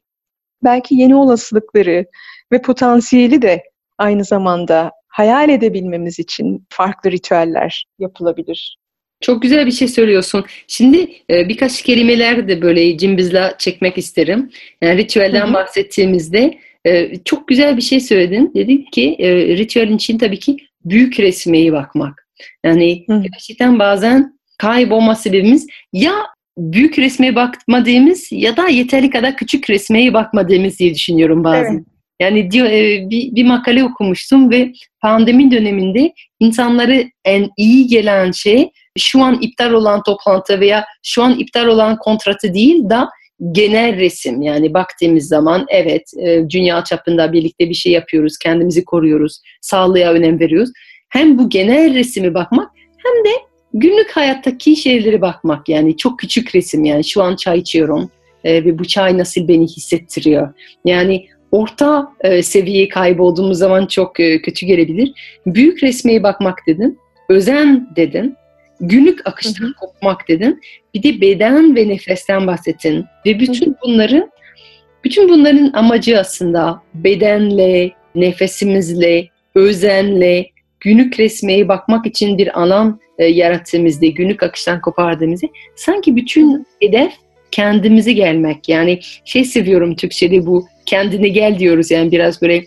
belki 0.64 0.96
yeni 0.96 1.16
olasılıkları 1.16 2.06
ve 2.52 2.62
potansiyeli 2.62 3.42
de 3.42 3.64
aynı 3.98 4.24
zamanda 4.24 4.92
hayal 5.18 5.50
edebilmemiz 5.50 6.20
için 6.20 6.66
farklı 6.70 7.12
ritüeller 7.12 7.86
yapılabilir. 8.00 8.78
Çok 9.22 9.42
güzel 9.42 9.66
bir 9.66 9.72
şey 9.72 9.88
söylüyorsun. 9.88 10.46
Şimdi 10.68 11.12
e, 11.30 11.50
birkaç 11.50 11.82
kelimeler 11.82 12.48
de 12.48 12.62
böyle 12.62 12.98
cimbizla 12.98 13.58
çekmek 13.58 13.98
isterim. 13.98 14.52
Yani 14.82 14.98
ritüelden 14.98 15.46
Hı-hı. 15.46 15.54
bahsettiğimizde 15.54 16.58
e, 16.86 17.16
çok 17.26 17.48
güzel 17.48 17.78
bir 17.78 17.82
şey 17.82 18.00
söyledin. 18.00 18.52
Dedin 18.56 18.86
ki 18.92 19.16
e, 19.20 19.58
ritüelin 19.58 19.96
için 19.96 20.18
tabii 20.18 20.40
ki 20.40 20.58
büyük 20.86 21.20
resme 21.20 21.72
bakmak. 21.72 22.28
Yani 22.66 23.06
Hı-hı. 23.08 23.22
gerçekten 23.22 23.80
bazen 23.80 24.40
kaybolma 24.58 25.16
sebebimiz 25.16 25.68
ya 25.94 26.14
büyük 26.58 27.00
resme 27.00 27.36
bakmadığımız 27.36 28.28
ya 28.32 28.58
da 28.58 28.68
yeterli 28.68 29.10
kadar 29.10 29.38
küçük 29.38 29.70
resme 29.70 30.14
bakmadığımız 30.14 30.80
diye 30.80 30.94
düşünüyorum 30.94 31.44
bazen. 31.44 31.74
Evet. 31.74 31.97
Yani 32.20 32.52
diyor 32.52 32.68
e, 32.68 33.10
bir, 33.10 33.36
bir 33.36 33.44
makale 33.44 33.84
okumuştum 33.84 34.52
ve 34.52 34.72
pandemi 35.02 35.52
döneminde 35.52 36.14
insanları 36.40 37.06
en 37.26 37.50
iyi 37.58 37.88
gelen 37.88 38.32
şey 38.32 38.70
şu 38.98 39.24
an 39.24 39.42
iptal 39.42 39.72
olan 39.72 40.04
toplantı 40.04 40.60
veya 40.60 40.86
şu 41.04 41.24
an 41.24 41.40
iptal 41.40 41.68
olan 41.68 41.98
kontratı 41.98 42.54
değil 42.54 42.90
da 42.90 43.10
genel 43.52 43.98
resim 43.98 44.42
yani 44.42 44.74
baktığımız 44.74 45.28
zaman 45.28 45.66
evet 45.70 46.12
e, 46.22 46.50
dünya 46.50 46.84
çapında 46.84 47.34
birlikte 47.34 47.70
bir 47.70 47.74
şey 47.74 47.92
yapıyoruz, 47.92 48.38
kendimizi 48.38 48.86
koruyoruz, 48.86 49.42
sağlığa 49.62 50.14
önem 50.14 50.40
veriyoruz. 50.40 50.70
Hem 51.10 51.38
bu 51.38 51.50
genel 51.50 51.94
resimi 51.94 52.34
bakmak 52.34 52.72
hem 52.98 53.26
de 53.26 53.38
günlük 53.74 54.12
hayattaki 54.12 54.76
şeyleri 54.76 55.22
bakmak 55.22 55.70
yani 55.70 55.98
çok 55.98 56.20
küçük 56.20 56.56
resim 56.56 56.86
yani 56.86 57.04
şu 57.04 57.24
an 57.24 57.36
çay 57.36 57.60
içiyorum 57.60 58.12
e, 58.44 58.66
ve 58.66 58.80
bu 58.80 58.86
çay 58.86 59.18
nasıl 59.18 59.48
beni 59.48 59.68
hissettiriyor. 59.68 60.54
Yani 60.86 61.28
orta 61.52 62.08
e, 62.22 62.44
seviyeye 62.44 62.90
kaybolduğumuz 62.90 63.58
zaman 63.58 63.86
çok 63.86 64.20
e, 64.20 64.42
kötü 64.42 64.66
gelebilir. 64.66 65.14
Büyük 65.46 65.84
resmeye 65.84 66.24
bakmak 66.24 66.60
dedin, 66.68 67.00
özen 67.30 67.88
dedin, 67.96 68.36
günlük 68.80 69.28
akıştan 69.28 69.66
hı 69.66 69.70
hı. 69.70 69.74
kopmak 69.80 70.28
dedin. 70.28 70.62
Bir 70.94 71.04
de 71.04 71.22
beden 71.22 71.76
ve 71.76 71.88
nefesten 71.88 72.48
bahsettin. 72.48 73.06
Ve 73.26 73.40
bütün 73.40 73.76
bunların 73.86 74.32
bütün 75.04 75.30
bunların 75.30 75.72
amacı 75.74 76.20
aslında 76.20 76.82
bedenle, 76.94 77.92
nefesimizle, 78.16 79.30
özenle, 79.56 80.50
günlük 80.80 81.20
resmeye 81.20 81.68
bakmak 81.68 82.06
için 82.06 82.38
bir 82.38 82.62
alan 82.62 83.00
e, 83.18 83.26
yarattığımızda, 83.26 84.06
günlük 84.06 84.44
akıştan 84.44 84.82
kopardığımızda 84.82 85.48
sanki 85.76 86.16
bütün 86.16 86.68
hedef 86.82 87.14
kendimize 87.58 88.14
gelmek. 88.14 88.70
Yani 88.70 89.00
şey 89.26 89.46
seviyorum 89.46 89.96
Türkçe'de 89.96 90.46
bu 90.46 90.68
kendine 90.86 91.28
gel 91.28 91.60
diyoruz 91.60 91.92
yani 91.92 92.12
biraz 92.12 92.42
böyle 92.42 92.64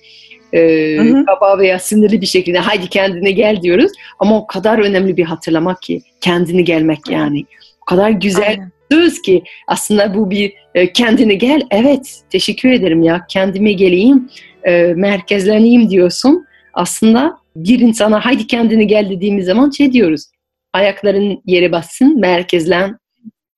e, 0.54 1.24
kaba 1.26 1.58
veya 1.58 1.78
sinirli 1.78 2.20
bir 2.20 2.26
şekilde 2.26 2.58
haydi 2.58 2.88
kendine 2.88 3.30
gel 3.30 3.62
diyoruz. 3.62 3.92
Ama 4.18 4.38
o 4.38 4.46
kadar 4.46 4.78
önemli 4.78 5.16
bir 5.16 5.24
hatırlamak 5.24 5.82
ki 5.82 6.02
kendini 6.20 6.64
gelmek 6.64 6.98
yani. 7.10 7.44
O 7.82 7.84
kadar 7.84 8.10
güzel 8.10 8.48
Aynen. 8.48 8.70
söz 8.92 9.22
ki 9.22 9.42
aslında 9.66 10.14
bu 10.14 10.30
bir 10.30 10.52
e, 10.74 10.92
kendine 10.92 11.34
gel. 11.34 11.62
Evet 11.70 12.20
teşekkür 12.30 12.70
ederim 12.70 13.02
ya 13.02 13.26
kendime 13.28 13.72
geleyim 13.72 14.28
e, 14.64 14.82
merkezleneyim 14.96 15.90
diyorsun. 15.90 16.46
Aslında 16.74 17.36
bir 17.56 17.80
insana 17.80 18.24
haydi 18.24 18.46
kendine 18.46 18.84
gel 18.84 19.10
dediğimiz 19.10 19.46
zaman 19.46 19.70
şey 19.70 19.92
diyoruz. 19.92 20.24
Ayakların 20.72 21.42
yere 21.46 21.72
bassın, 21.72 22.20
merkezlen, 22.20 23.00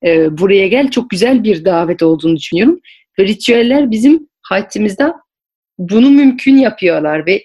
e, 0.04 0.38
buraya 0.38 0.68
gel. 0.68 0.90
Çok 0.90 1.10
güzel 1.10 1.44
bir 1.44 1.64
davet 1.64 2.02
olduğunu 2.02 2.36
düşünüyorum. 2.36 2.80
Ve 3.18 3.24
ritüeller 3.24 3.90
bizim 3.90 4.28
hayatımızda 4.42 5.14
bunu 5.78 6.10
mümkün 6.10 6.56
yapıyorlar 6.56 7.26
ve 7.26 7.44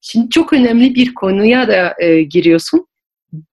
şimdi 0.00 0.30
çok 0.30 0.52
önemli 0.52 0.94
bir 0.94 1.14
konuya 1.14 1.68
da 1.68 1.94
e, 2.00 2.22
giriyorsun. 2.22 2.86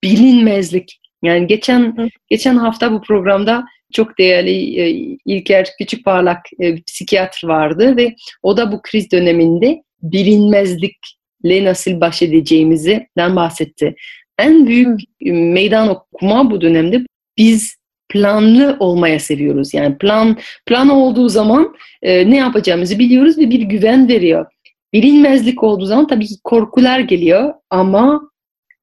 Bilinmezlik. 0.03 0.99
Yani 1.23 1.47
geçen 1.47 1.97
Hı. 1.97 2.07
geçen 2.29 2.57
hafta 2.57 2.91
bu 2.91 3.01
programda 3.01 3.65
çok 3.93 4.17
değerli 4.17 4.79
e, 4.79 4.89
İlker 5.25 5.67
Küçük 5.77 6.05
Parlak 6.05 6.39
e, 6.59 6.81
psikiyatr 6.81 7.43
vardı 7.43 7.97
ve 7.97 8.15
o 8.43 8.57
da 8.57 8.71
bu 8.71 8.81
kriz 8.81 9.11
döneminde 9.11 9.83
bilinmezlikle 10.01 11.63
nasıl 11.63 12.01
baş 12.01 12.21
edeceğimizden 12.21 13.35
bahsetti. 13.35 13.95
En 14.39 14.67
büyük 14.67 14.99
meydan 15.31 15.89
okuma 15.89 16.51
bu 16.51 16.61
dönemde 16.61 17.01
biz 17.37 17.75
planlı 18.09 18.77
olmaya 18.79 19.19
seviyoruz. 19.19 19.73
Yani 19.73 19.97
plan 19.97 20.37
plan 20.65 20.89
olduğu 20.89 21.29
zaman 21.29 21.75
e, 22.01 22.29
ne 22.29 22.37
yapacağımızı 22.37 22.99
biliyoruz 22.99 23.37
ve 23.37 23.49
bir 23.49 23.61
güven 23.61 24.07
veriyor. 24.07 24.45
Bilinmezlik 24.93 25.63
olduğu 25.63 25.85
zaman 25.85 26.07
tabii 26.07 26.25
ki 26.25 26.35
korkular 26.43 26.99
geliyor 26.99 27.53
ama 27.69 28.29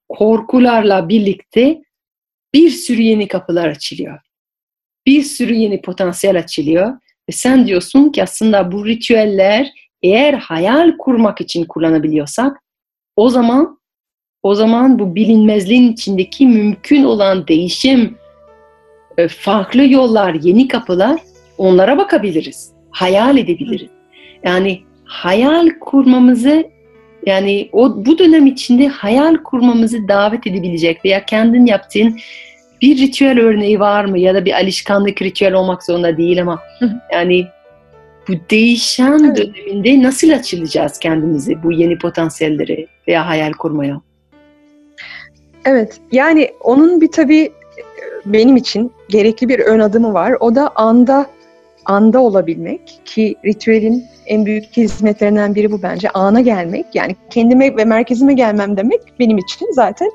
korkularla 0.09 1.09
birlikte 1.09 1.83
bir 2.55 2.71
sürü 2.71 3.03
yeni 3.03 3.29
kapılar 3.29 3.69
açılıyor. 3.69 4.19
Bir 5.07 5.23
sürü 5.23 5.55
yeni 5.55 5.83
potansiyel 5.83 6.39
açılıyor. 6.39 6.93
Ve 7.29 7.33
sen 7.33 7.67
diyorsun 7.67 8.11
ki 8.13 8.23
aslında 8.23 8.73
bu 8.73 8.87
ritüeller 8.87 9.73
eğer 10.03 10.35
hayal 10.35 10.97
kurmak 10.99 11.41
için 11.41 11.65
kullanabiliyorsak 11.65 12.57
o 13.17 13.29
zaman 13.29 13.81
o 14.43 14.55
zaman 14.55 14.99
bu 14.99 15.15
bilinmezliğin 15.15 15.93
içindeki 15.93 16.47
mümkün 16.47 17.05
olan 17.05 17.49
değişim 17.49 18.19
farklı 19.29 19.85
yollar, 19.85 20.35
yeni 20.35 20.69
kapılar 20.69 21.21
onlara 21.59 21.99
bakabiliriz. 21.99 22.73
Hayal 22.91 23.39
edebiliriz. 23.39 23.91
Yani 24.45 24.81
hayal 25.05 25.69
kurmamızı 25.81 26.71
Yani 27.27 27.69
o 27.73 28.07
bu 28.07 28.19
dönem 28.19 28.47
içinde 28.47 28.89
hayal 28.89 29.37
kurmamızı 29.37 30.09
davet 30.09 30.47
edebilecek 30.47 31.05
veya 31.05 31.25
kendin 31.25 31.67
yaptığın 31.67 32.19
bir 32.83 32.99
ritüel 32.99 33.41
örneği 33.41 33.81
var 33.81 34.05
mı? 34.05 34.19
Ya 34.19 34.35
da 34.35 34.45
bir 34.45 34.53
alışkanlık 34.53 35.23
ritüel 35.23 35.53
olmak 35.53 35.85
zorunda 35.85 36.17
değil 36.17 36.43
ama 36.43 36.63
yani 37.13 37.47
bu 38.29 38.33
değişen 38.51 39.25
Evet. 39.25 39.37
döneminde 39.37 40.03
nasıl 40.03 40.31
açılacağız 40.31 40.99
kendimizi 40.99 41.63
bu 41.63 41.73
yeni 41.73 41.99
potansiyelleri 41.99 42.87
veya 43.09 43.29
hayal 43.29 43.53
kurmaya? 43.53 44.01
Evet, 45.65 46.01
yani 46.13 46.51
onun 46.61 47.01
bir 47.01 47.11
tabii 47.11 47.53
benim 48.27 48.57
için 48.57 48.93
gerekli 49.11 49.49
bir 49.49 49.59
ön 49.59 49.81
adımı 49.81 50.15
var. 50.15 50.37
O 50.41 50.55
da 50.55 50.71
anda 50.75 51.27
anda 51.87 52.21
olabilmek 52.21 53.01
ki 53.05 53.35
ritüelin 53.45 54.05
en 54.27 54.47
büyük 54.47 54.65
hizmetlerinden 54.77 55.55
biri 55.55 55.73
bu 55.73 55.83
bence. 55.83 56.11
Ana 56.11 56.41
gelmek 56.41 56.87
yani 56.95 57.17
kendime 57.31 57.77
ve 57.77 57.85
merkezime 57.85 58.35
gelmem 58.35 58.77
demek 58.77 59.01
benim 59.19 59.39
için 59.39 59.67
zaten 59.73 60.11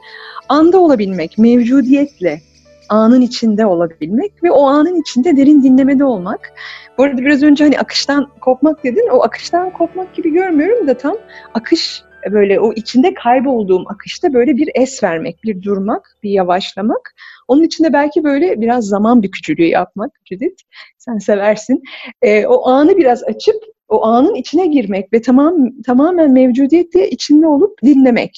anda 0.49 0.79
olabilmek, 0.79 1.37
mevcudiyetle 1.37 2.41
anın 2.89 3.21
içinde 3.21 3.65
olabilmek 3.65 4.43
ve 4.43 4.51
o 4.51 4.67
anın 4.67 5.01
içinde 5.01 5.37
derin 5.37 5.63
dinlemede 5.63 6.03
olmak. 6.03 6.53
Bu 6.97 7.03
arada 7.03 7.17
biraz 7.17 7.43
önce 7.43 7.63
hani 7.63 7.79
akıştan 7.79 8.29
kopmak 8.41 8.83
dedin. 8.83 9.09
O 9.11 9.23
akıştan 9.23 9.69
kopmak 9.69 10.15
gibi 10.15 10.33
görmüyorum 10.33 10.87
da 10.87 10.97
tam 10.97 11.15
akış 11.53 12.03
böyle 12.31 12.59
o 12.59 12.73
içinde 12.73 13.13
kaybolduğum 13.13 13.83
akışta 13.87 14.33
böyle 14.33 14.57
bir 14.57 14.69
es 14.75 15.03
vermek, 15.03 15.43
bir 15.43 15.63
durmak, 15.63 16.17
bir 16.23 16.29
yavaşlamak. 16.29 17.15
Onun 17.47 17.63
içinde 17.63 17.93
belki 17.93 18.23
böyle 18.23 18.61
biraz 18.61 18.87
zaman 18.87 19.23
bükücülüğü 19.23 19.67
yapmak 19.67 20.11
Judith. 20.25 20.63
Sen 20.97 21.17
seversin. 21.17 21.83
Ee, 22.21 22.45
o 22.45 22.67
anı 22.67 22.97
biraz 22.97 23.23
açıp 23.23 23.55
o 23.87 24.05
anın 24.05 24.35
içine 24.35 24.67
girmek 24.67 25.13
ve 25.13 25.21
tamam 25.21 25.55
tamamen 25.85 26.31
mevcudiyetle 26.31 27.09
içinde 27.09 27.47
olup 27.47 27.83
dinlemek. 27.83 28.37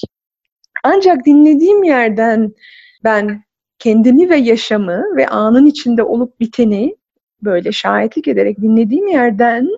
Ancak 0.84 1.26
dinlediğim 1.26 1.84
yerden 1.84 2.52
ben 3.04 3.42
kendimi 3.78 4.30
ve 4.30 4.36
yaşamı 4.36 5.04
ve 5.16 5.28
anın 5.28 5.66
içinde 5.66 6.02
olup 6.02 6.40
biteni 6.40 6.96
böyle 7.42 7.72
şahitlik 7.72 8.28
ederek 8.28 8.60
dinlediğim 8.60 9.08
yerden 9.08 9.68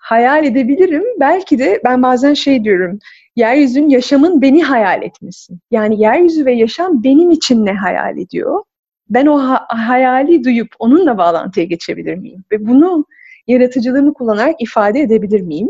hayal 0.00 0.44
edebilirim. 0.44 1.04
Belki 1.20 1.58
de 1.58 1.80
ben 1.84 2.02
bazen 2.02 2.34
şey 2.34 2.64
diyorum, 2.64 2.98
yeryüzün 3.36 3.88
yaşamın 3.88 4.42
beni 4.42 4.64
hayal 4.64 5.02
etmesi. 5.02 5.52
Yani 5.70 6.02
yeryüzü 6.02 6.46
ve 6.46 6.52
yaşam 6.52 7.04
benim 7.04 7.30
için 7.30 7.66
ne 7.66 7.72
hayal 7.72 8.18
ediyor? 8.18 8.62
Ben 9.10 9.26
o 9.26 9.38
ha- 9.38 9.66
hayali 9.68 10.44
duyup 10.44 10.68
onunla 10.78 11.18
bağlantıya 11.18 11.66
geçebilir 11.66 12.14
miyim? 12.14 12.44
Ve 12.52 12.66
bunu 12.66 13.04
yaratıcılığımı 13.46 14.14
kullanarak 14.14 14.62
ifade 14.62 15.00
edebilir 15.00 15.40
miyim? 15.40 15.68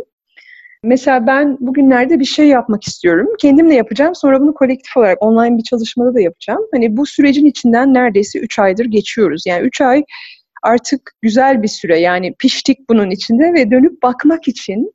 Mesela 0.82 1.26
ben 1.26 1.56
bugünlerde 1.60 2.20
bir 2.20 2.24
şey 2.24 2.48
yapmak 2.48 2.84
istiyorum. 2.84 3.26
Kendimle 3.38 3.74
yapacağım. 3.74 4.14
Sonra 4.14 4.40
bunu 4.40 4.54
kolektif 4.54 4.96
olarak 4.96 5.22
online 5.22 5.58
bir 5.58 5.62
çalışmada 5.62 6.14
da 6.14 6.20
yapacağım. 6.20 6.60
Hani 6.72 6.96
bu 6.96 7.06
sürecin 7.06 7.46
içinden 7.46 7.94
neredeyse 7.94 8.38
3 8.38 8.58
aydır 8.58 8.84
geçiyoruz. 8.84 9.42
Yani 9.46 9.66
3 9.66 9.80
ay 9.80 10.04
artık 10.62 11.12
güzel 11.22 11.62
bir 11.62 11.68
süre. 11.68 12.00
Yani 12.00 12.34
piştik 12.38 12.88
bunun 12.88 13.10
içinde 13.10 13.52
ve 13.52 13.70
dönüp 13.70 14.02
bakmak 14.02 14.48
için 14.48 14.94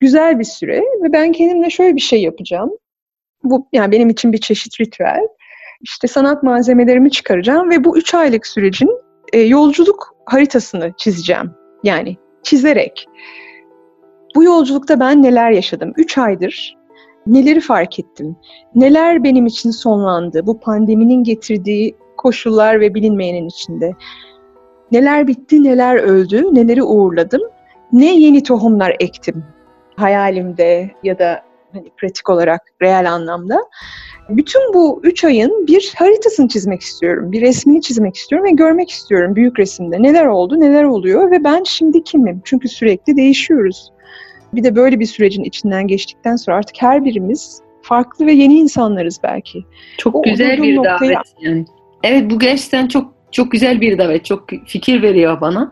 güzel 0.00 0.38
bir 0.38 0.44
süre 0.44 0.80
ve 0.80 1.12
ben 1.12 1.32
kendimle 1.32 1.70
şöyle 1.70 1.96
bir 1.96 2.00
şey 2.00 2.22
yapacağım. 2.22 2.70
Bu 3.44 3.68
yani 3.72 3.92
benim 3.92 4.08
için 4.08 4.32
bir 4.32 4.38
çeşit 4.38 4.80
ritüel. 4.80 5.22
İşte 5.80 6.08
sanat 6.08 6.42
malzemelerimi 6.42 7.10
çıkaracağım 7.10 7.70
ve 7.70 7.84
bu 7.84 7.98
üç 7.98 8.14
aylık 8.14 8.46
sürecin 8.46 8.90
e, 9.32 9.40
yolculuk 9.40 10.14
haritasını 10.26 10.92
çizeceğim. 10.96 11.50
Yani 11.84 12.16
çizerek. 12.42 13.06
Bu 14.34 14.44
yolculukta 14.44 15.00
ben 15.00 15.22
neler 15.22 15.50
yaşadım? 15.50 15.92
Üç 15.96 16.18
aydır 16.18 16.78
neleri 17.28 17.60
fark 17.60 17.98
ettim? 17.98 18.36
Neler 18.74 19.24
benim 19.24 19.46
için 19.46 19.70
sonlandı? 19.70 20.46
Bu 20.46 20.60
pandeminin 20.60 21.24
getirdiği 21.24 21.96
koşullar 22.16 22.80
ve 22.80 22.94
bilinmeyenin 22.94 23.48
içinde. 23.48 23.94
Neler 24.92 25.26
bitti, 25.26 25.64
neler 25.64 25.96
öldü, 25.96 26.44
neleri 26.54 26.82
uğurladım? 26.82 27.42
Ne 27.92 28.14
yeni 28.16 28.42
tohumlar 28.42 28.96
ektim 29.00 29.44
hayalimde 29.96 30.90
ya 31.02 31.18
da 31.18 31.42
hani 31.72 31.90
pratik 31.96 32.30
olarak 32.30 32.60
reel 32.82 33.12
anlamda. 33.12 33.58
Bütün 34.28 34.74
bu 34.74 35.00
üç 35.02 35.24
ayın 35.24 35.66
bir 35.66 35.94
haritasını 35.98 36.48
çizmek 36.48 36.80
istiyorum. 36.80 37.32
Bir 37.32 37.40
resmini 37.40 37.80
çizmek 37.82 38.16
istiyorum 38.16 38.46
ve 38.46 38.50
görmek 38.50 38.90
istiyorum 38.90 39.36
büyük 39.36 39.58
resimde. 39.58 40.02
Neler 40.02 40.26
oldu, 40.26 40.60
neler 40.60 40.84
oluyor 40.84 41.30
ve 41.30 41.44
ben 41.44 41.62
şimdi 41.62 42.04
kimim? 42.04 42.40
Çünkü 42.44 42.68
sürekli 42.68 43.16
değişiyoruz. 43.16 43.92
Bir 44.54 44.64
de 44.64 44.76
böyle 44.76 45.00
bir 45.00 45.06
sürecin 45.06 45.44
içinden 45.44 45.86
geçtikten 45.86 46.36
sonra 46.36 46.56
artık 46.56 46.76
her 46.82 47.04
birimiz 47.04 47.60
farklı 47.82 48.26
ve 48.26 48.32
yeni 48.32 48.58
insanlarız 48.58 49.20
belki. 49.22 49.64
Çok 49.98 50.14
O 50.14 50.22
güzel 50.22 50.62
bir 50.62 50.76
noktaya- 50.76 51.14
davet 51.14 51.34
yani. 51.40 51.64
Evet 52.02 52.30
bu 52.30 52.38
gerçekten 52.38 52.88
çok 52.88 53.17
çok 53.32 53.50
güzel 53.50 53.80
bir 53.80 53.98
davet. 53.98 54.24
Çok 54.24 54.48
fikir 54.66 55.02
veriyor 55.02 55.40
bana. 55.40 55.70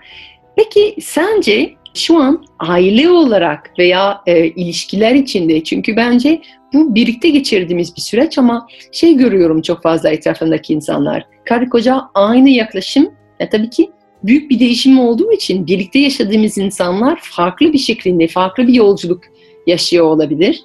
Peki 0.56 0.96
sence 1.00 1.74
şu 1.94 2.16
an 2.16 2.44
aile 2.58 3.10
olarak 3.10 3.72
veya 3.78 4.20
e, 4.26 4.46
ilişkiler 4.46 5.14
içinde 5.14 5.64
çünkü 5.64 5.96
bence 5.96 6.40
bu 6.74 6.94
birlikte 6.94 7.30
geçirdiğimiz 7.30 7.96
bir 7.96 8.00
süreç 8.00 8.38
ama 8.38 8.66
şey 8.92 9.16
görüyorum 9.16 9.62
çok 9.62 9.82
fazla 9.82 10.10
etrafındaki 10.10 10.72
insanlar. 10.72 11.26
Karı 11.44 11.68
koca 11.68 12.02
aynı 12.14 12.50
yaklaşım. 12.50 13.10
Ya 13.40 13.48
tabii 13.48 13.70
ki 13.70 13.90
büyük 14.22 14.50
bir 14.50 14.60
değişim 14.60 15.00
olduğu 15.00 15.32
için 15.32 15.66
birlikte 15.66 15.98
yaşadığımız 15.98 16.58
insanlar 16.58 17.18
farklı 17.22 17.72
bir 17.72 17.78
şekilde, 17.78 18.28
farklı 18.28 18.66
bir 18.66 18.74
yolculuk 18.74 19.24
yaşıyor 19.66 20.06
olabilir. 20.06 20.60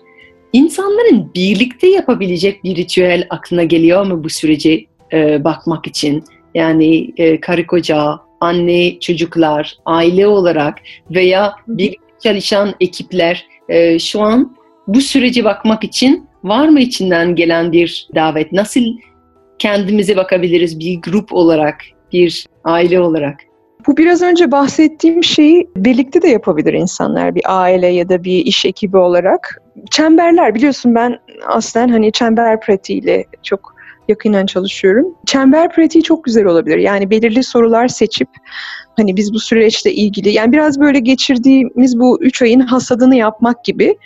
İnsanların 0.54 1.32
birlikte 1.36 1.88
yapabilecek 1.88 2.64
bir 2.64 2.76
ritüel 2.76 3.28
aklına 3.30 3.64
geliyor 3.64 4.06
mu 4.06 4.24
bu 4.24 4.30
sürece 4.30 4.86
e, 5.14 5.44
bakmak 5.44 5.88
için? 5.88 6.24
Yani 6.56 7.14
e, 7.18 7.40
karı 7.40 7.68
koca, 7.68 8.20
anne, 8.40 9.00
çocuklar, 9.00 9.78
aile 9.86 10.28
olarak 10.28 10.78
veya 11.12 11.54
birlikte 11.68 12.12
çalışan 12.24 12.74
ekipler 12.80 13.46
e, 13.70 14.00
şu 14.00 14.22
an 14.22 14.56
bu 14.88 15.02
sürece 15.02 15.44
bakmak 15.44 15.84
için 15.84 16.28
var 16.44 16.68
mı 16.68 16.80
içinden 16.80 17.36
gelen 17.36 17.72
bir 17.72 18.08
davet? 18.16 18.52
Nasıl 18.52 18.82
kendimize 19.60 20.16
bakabiliriz 20.16 20.80
bir 20.80 21.02
grup 21.02 21.34
olarak, 21.34 21.84
bir 22.14 22.46
aile 22.64 23.00
olarak? 23.00 23.40
Bu 23.88 23.98
biraz 23.98 24.22
önce 24.22 24.52
bahsettiğim 24.52 25.24
şeyi 25.24 25.70
birlikte 25.76 26.22
de 26.22 26.28
yapabilir 26.28 26.74
insanlar 26.74 27.36
bir 27.36 27.42
aile 27.46 27.88
ya 27.88 28.10
da 28.10 28.24
bir 28.24 28.46
iş 28.46 28.66
ekibi 28.66 28.98
olarak. 28.98 29.62
Çemberler 29.90 30.56
biliyorsun 30.56 30.96
ben 30.96 31.20
aslen 31.48 31.88
hani 31.90 32.12
çember 32.12 32.60
pratiğiyle 32.60 33.26
çok 33.44 33.71
yakından 34.08 34.46
çalışıyorum. 34.46 35.16
Çember 35.26 35.72
pratiği 35.72 36.04
çok 36.04 36.24
güzel 36.24 36.46
olabilir. 36.46 36.78
Yani 36.78 37.10
belirli 37.10 37.44
sorular 37.44 37.88
seçip 37.88 38.30
hani 38.98 39.16
biz 39.16 39.34
bu 39.34 39.40
süreçle 39.40 39.94
ilgili 39.94 40.30
yani 40.30 40.52
biraz 40.52 40.80
böyle 40.80 41.00
geçirdiğimiz 41.00 42.00
bu 42.00 42.24
üç 42.24 42.42
ayın 42.42 42.60
hasadını 42.60 43.16
yapmak 43.16 43.66
gibi 43.66 43.98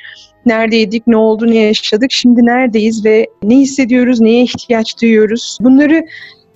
neredeydik, 0.45 1.07
ne 1.07 1.17
oldu, 1.17 1.47
ne 1.47 1.57
yaşadık, 1.57 2.11
şimdi 2.11 2.45
neredeyiz 2.45 3.05
ve 3.05 3.27
ne 3.43 3.55
hissediyoruz, 3.55 4.21
neye 4.21 4.43
ihtiyaç 4.43 5.01
duyuyoruz. 5.01 5.57
Bunları 5.61 6.05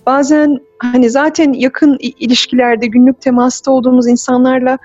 bazen 0.06 0.58
hani 0.78 1.10
zaten 1.10 1.52
yakın 1.52 1.96
ilişkilerde 2.00 2.86
günlük 2.86 3.20
temasta 3.20 3.70
olduğumuz 3.70 4.08
insanlarla 4.08 4.78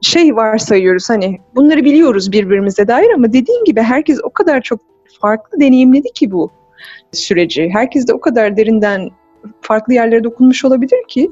şey 0.00 0.36
varsayıyoruz 0.36 1.10
hani 1.10 1.38
bunları 1.54 1.84
biliyoruz 1.84 2.32
birbirimize 2.32 2.88
dair 2.88 3.10
ama 3.14 3.32
dediğim 3.32 3.64
gibi 3.64 3.80
herkes 3.80 4.18
o 4.22 4.30
kadar 4.30 4.60
çok 4.60 4.80
farklı 5.20 5.60
deneyimledi 5.60 6.08
ki 6.14 6.30
bu 6.30 6.50
süreci. 7.12 7.70
Herkes 7.72 8.08
de 8.08 8.12
o 8.12 8.20
kadar 8.20 8.56
derinden 8.56 9.10
farklı 9.60 9.94
yerlere 9.94 10.24
dokunmuş 10.24 10.64
olabilir 10.64 10.98
ki 11.08 11.30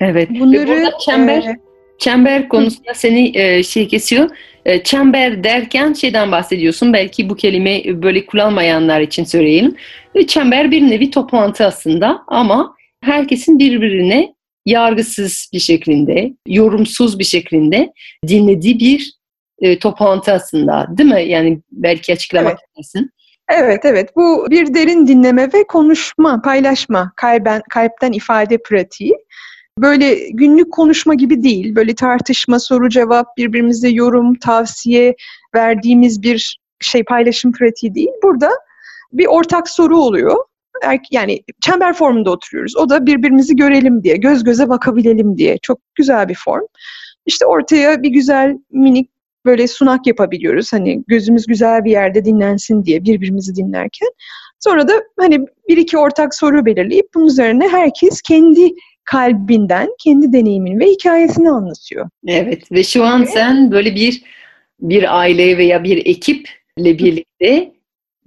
Evet. 0.00 0.30
Ve 0.30 0.40
bunları 0.40 0.68
burada 0.68 0.98
çember 0.98 1.38
e, 1.38 1.56
Çember 1.98 2.48
konusunda 2.48 2.94
seni 2.94 3.38
e, 3.38 3.62
şey 3.62 3.88
kesiyor. 3.88 4.30
E, 4.66 4.82
çember 4.82 5.44
derken 5.44 5.92
şeyden 5.92 6.32
bahsediyorsun. 6.32 6.92
Belki 6.92 7.30
bu 7.30 7.36
kelime 7.36 7.82
böyle 8.02 8.26
kullanmayanlar 8.26 9.00
için 9.00 9.24
söyleyelim. 9.24 9.76
E, 10.14 10.26
çember 10.26 10.70
bir 10.70 10.82
nevi 10.90 11.10
toplantı 11.10 11.64
aslında 11.64 12.22
ama 12.26 12.74
herkesin 13.02 13.58
birbirine 13.58 14.34
yargısız 14.66 15.50
bir 15.52 15.58
şekilde, 15.58 16.34
yorumsuz 16.46 17.18
bir 17.18 17.24
şekilde 17.24 17.92
dinlediği 18.28 18.78
bir 18.78 19.12
e, 19.60 19.78
toplantı 19.78 20.32
aslında. 20.32 20.86
Değil 20.98 21.10
mi? 21.10 21.22
Yani 21.22 21.60
belki 21.72 22.12
açıklamak 22.12 22.58
Evet. 22.58 22.60
istersin. 22.78 23.10
Evet 23.48 23.84
evet 23.84 24.16
bu 24.16 24.46
bir 24.50 24.74
derin 24.74 25.06
dinleme 25.06 25.52
ve 25.52 25.64
konuşma, 25.66 26.42
paylaşma, 26.42 27.12
kalben, 27.16 27.62
kalpten 27.70 28.12
ifade 28.12 28.58
pratiği. 28.58 29.14
Böyle 29.78 30.14
günlük 30.30 30.72
konuşma 30.72 31.14
gibi 31.14 31.42
değil, 31.42 31.76
böyle 31.76 31.94
tartışma, 31.94 32.58
soru 32.60 32.88
cevap, 32.88 33.36
birbirimize 33.36 33.88
yorum, 33.88 34.34
tavsiye 34.34 35.14
verdiğimiz 35.54 36.22
bir 36.22 36.58
şey 36.80 37.04
paylaşım 37.04 37.52
pratiği 37.52 37.94
değil. 37.94 38.10
Burada 38.22 38.50
bir 39.12 39.26
ortak 39.26 39.68
soru 39.68 39.96
oluyor. 39.98 40.36
Er- 40.82 41.00
Yani 41.10 41.42
çember 41.60 41.94
formunda 41.94 42.30
oturuyoruz. 42.30 42.76
O 42.76 42.88
da 42.90 43.06
birbirimizi 43.06 43.56
görelim 43.56 44.02
diye, 44.04 44.16
göz 44.16 44.44
göze 44.44 44.68
bakabilelim 44.68 45.38
diye. 45.38 45.58
Çok 45.62 45.80
güzel 45.94 46.28
bir 46.28 46.38
form. 46.44 46.64
İşte 47.26 47.46
ortaya 47.46 48.02
bir 48.02 48.10
güzel 48.10 48.58
minik 48.70 49.10
böyle 49.44 49.68
sunak 49.68 50.06
yapabiliyoruz. 50.06 50.72
Hani 50.72 51.04
gözümüz 51.06 51.46
güzel 51.46 51.84
bir 51.84 51.90
yerde 51.90 52.24
dinlensin 52.24 52.84
diye 52.84 53.04
birbirimizi 53.04 53.56
dinlerken. 53.56 54.08
Sonra 54.60 54.88
da 54.88 54.92
hani 55.18 55.46
bir 55.68 55.76
iki 55.76 55.98
ortak 55.98 56.34
soru 56.34 56.66
belirleyip 56.66 57.06
bunun 57.14 57.26
üzerine 57.26 57.68
herkes 57.68 58.22
kendi 58.22 58.74
kalbinden, 59.04 59.88
kendi 59.98 60.32
deneyimin 60.32 60.80
ve 60.80 60.86
hikayesini 60.86 61.50
anlatıyor. 61.50 62.08
Evet 62.26 62.72
ve 62.72 62.84
şu 62.84 63.04
an 63.04 63.24
sen 63.24 63.70
böyle 63.70 63.94
bir 63.94 64.22
bir 64.80 65.18
aile 65.18 65.58
veya 65.58 65.84
bir 65.84 66.06
ekiple 66.06 66.98
birlikte 66.98 67.72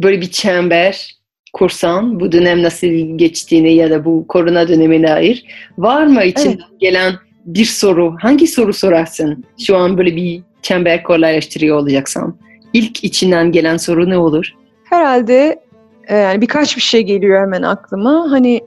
böyle 0.03 0.21
bir 0.21 0.31
çember 0.31 1.17
kursan 1.53 2.19
bu 2.19 2.31
dönem 2.31 2.63
nasıl 2.63 2.87
geçtiğini 3.17 3.73
ya 3.73 3.89
da 3.89 4.05
bu 4.05 4.27
korona 4.27 4.67
dönemine 4.67 5.07
dair 5.07 5.45
var 5.77 6.05
mı 6.05 6.23
içinden 6.23 6.51
evet. 6.51 6.79
gelen 6.79 7.13
bir 7.45 7.65
soru? 7.65 8.15
Hangi 8.21 8.47
soru 8.47 8.73
sorarsın? 8.73 9.43
Şu 9.59 9.77
an 9.77 9.97
böyle 9.97 10.15
bir 10.15 10.41
çember 10.61 11.03
kolaylaştırıyor 11.03 11.77
olacaksan. 11.77 12.35
İlk 12.73 13.03
içinden 13.03 13.51
gelen 13.51 13.77
soru 13.77 14.09
ne 14.09 14.17
olur? 14.17 14.53
Herhalde 14.83 15.59
e, 16.07 16.15
yani 16.15 16.41
birkaç 16.41 16.77
bir 16.77 16.81
şey 16.81 17.01
geliyor 17.01 17.41
hemen 17.41 17.61
aklıma. 17.61 18.31
Hani 18.31 18.61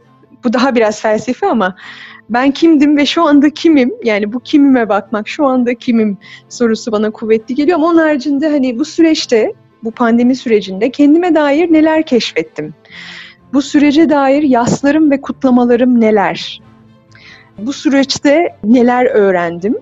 bu 0.45 0.53
daha 0.53 0.75
biraz 0.75 1.03
felsefi 1.03 1.47
ama 1.47 1.77
ben 2.31 2.51
kimdim 2.51 2.97
ve 2.97 3.07
şu 3.07 3.23
anda 3.23 3.51
kimim? 3.51 3.93
Yani 4.05 4.33
bu 4.33 4.41
kimime 4.41 4.89
bakmak, 4.89 5.29
şu 5.29 5.47
anda 5.47 5.75
kimim 5.75 6.19
sorusu 6.49 6.93
bana 6.93 7.11
kuvvetli 7.11 7.55
geliyor. 7.55 7.79
Ama 7.79 7.87
onun 7.87 7.99
haricinde 7.99 8.49
hani 8.49 8.79
bu 8.79 8.85
süreçte, 8.85 9.53
bu 9.85 9.91
pandemi 9.91 10.37
sürecinde 10.37 10.91
kendime 10.91 11.35
dair 11.35 11.73
neler 11.73 12.07
keşfettim? 12.07 12.75
Bu 13.53 13.63
sürece 13.63 14.11
dair 14.11 14.43
yaslarım 14.43 15.11
ve 15.11 15.21
kutlamalarım 15.21 16.01
neler? 16.01 16.61
Bu 17.59 17.73
süreçte 17.73 18.57
neler 18.65 19.07
öğrendim? 19.07 19.77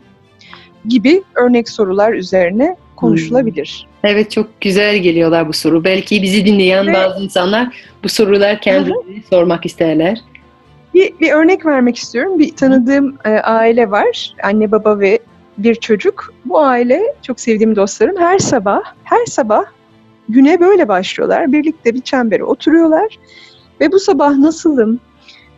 Gibi 0.87 1.23
örnek 1.35 1.69
sorular 1.69 2.13
üzerine 2.13 2.77
konuşulabilir. 2.97 3.87
Hmm. 4.03 4.11
Evet 4.11 4.31
çok 4.31 4.61
güzel 4.61 4.99
geliyorlar 4.99 5.49
bu 5.49 5.53
soru. 5.53 5.85
Belki 5.85 6.23
bizi 6.23 6.47
dinleyen 6.47 6.87
ve, 6.87 6.95
bazı 6.95 7.25
insanlar 7.25 7.77
bu 8.05 8.09
sorular 8.09 8.61
kendilerine 8.61 9.23
sormak 9.31 9.67
isterler. 9.67 10.19
Bir, 10.95 11.19
bir 11.21 11.33
örnek 11.33 11.67
vermek 11.67 11.97
istiyorum. 11.97 12.39
Bir 12.39 12.57
tanıdığım 12.57 13.19
e, 13.25 13.31
aile 13.31 13.91
var. 13.91 14.35
Anne 14.43 14.73
baba 14.73 15.01
ve 15.01 15.19
bir 15.59 15.75
çocuk. 15.75 16.35
Bu 16.45 16.61
aile 16.61 17.03
çok 17.23 17.41
sevdiğim 17.41 17.77
dostlarım. 17.77 18.17
Her 18.17 18.39
sabah, 18.39 18.81
her 19.05 19.27
sabah 19.27 19.65
güne 20.29 20.61
böyle 20.61 20.89
başlıyorlar. 20.89 21.53
Birlikte 21.53 21.95
bir 21.95 22.01
çembere 22.01 22.45
oturuyorlar. 22.45 23.19
Ve 23.81 23.93
bu 23.93 23.99
sabah 23.99 24.37
nasılım, 24.37 25.01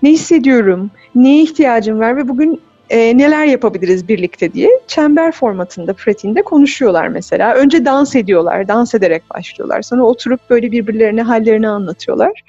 ne 0.02 0.10
hissediyorum, 0.10 0.90
neye 1.14 1.42
ihtiyacım 1.42 2.00
var 2.00 2.16
ve 2.16 2.28
bugün 2.28 2.60
e, 2.90 3.18
neler 3.18 3.46
yapabiliriz 3.46 4.08
birlikte 4.08 4.52
diye 4.52 4.70
çember 4.86 5.32
formatında, 5.32 5.92
pratiğinde 5.92 6.42
konuşuyorlar 6.42 7.08
mesela. 7.08 7.54
Önce 7.54 7.84
dans 7.84 8.16
ediyorlar, 8.16 8.68
dans 8.68 8.94
ederek 8.94 9.22
başlıyorlar. 9.34 9.82
Sonra 9.82 10.02
oturup 10.02 10.50
böyle 10.50 10.72
birbirlerine 10.72 11.22
hallerini 11.22 11.68
anlatıyorlar. 11.68 12.42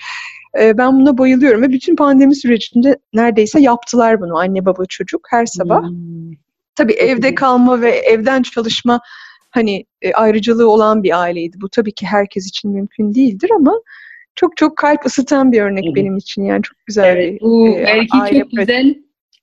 E, 0.60 0.78
ben 0.78 1.00
buna 1.00 1.18
bayılıyorum 1.18 1.62
ve 1.62 1.70
bütün 1.70 1.96
pandemi 1.96 2.36
sürecinde 2.36 2.98
neredeyse 3.14 3.60
yaptılar 3.60 4.22
bunu 4.22 4.38
anne 4.38 4.66
baba 4.66 4.86
çocuk 4.86 5.22
her 5.30 5.46
sabah. 5.46 5.84
Hmm. 5.84 6.32
Tabii 6.76 6.94
evde 6.94 7.36
kalma 7.36 7.82
ve 7.82 7.90
evden 7.90 8.42
çalışma 8.42 9.00
hani 9.52 9.86
e, 10.02 10.14
ayrıcalığı 10.14 10.70
olan 10.70 11.04
bir 11.04 11.22
aileydi. 11.22 11.62
Bu 11.62 11.70
tabii 11.70 11.92
ki 11.92 12.06
herkes 12.06 12.48
için 12.48 12.72
mümkün 12.72 13.16
değildir 13.16 13.50
ama 13.56 13.74
çok 14.36 14.58
çok 14.58 14.78
kalp 14.78 15.06
ısıtan 15.06 15.52
bir 15.52 15.62
örnek 15.62 15.84
evet. 15.86 15.96
benim 15.96 16.18
için 16.18 16.44
yani 16.44 16.62
çok 16.64 16.78
güzel 16.86 17.16
evet, 17.16 17.34
bir 17.34 17.42
bu 17.42 17.68
e, 17.68 17.84
belki 17.88 18.18
aile 18.18 18.40
çok 18.40 18.52
güzel 18.52 18.96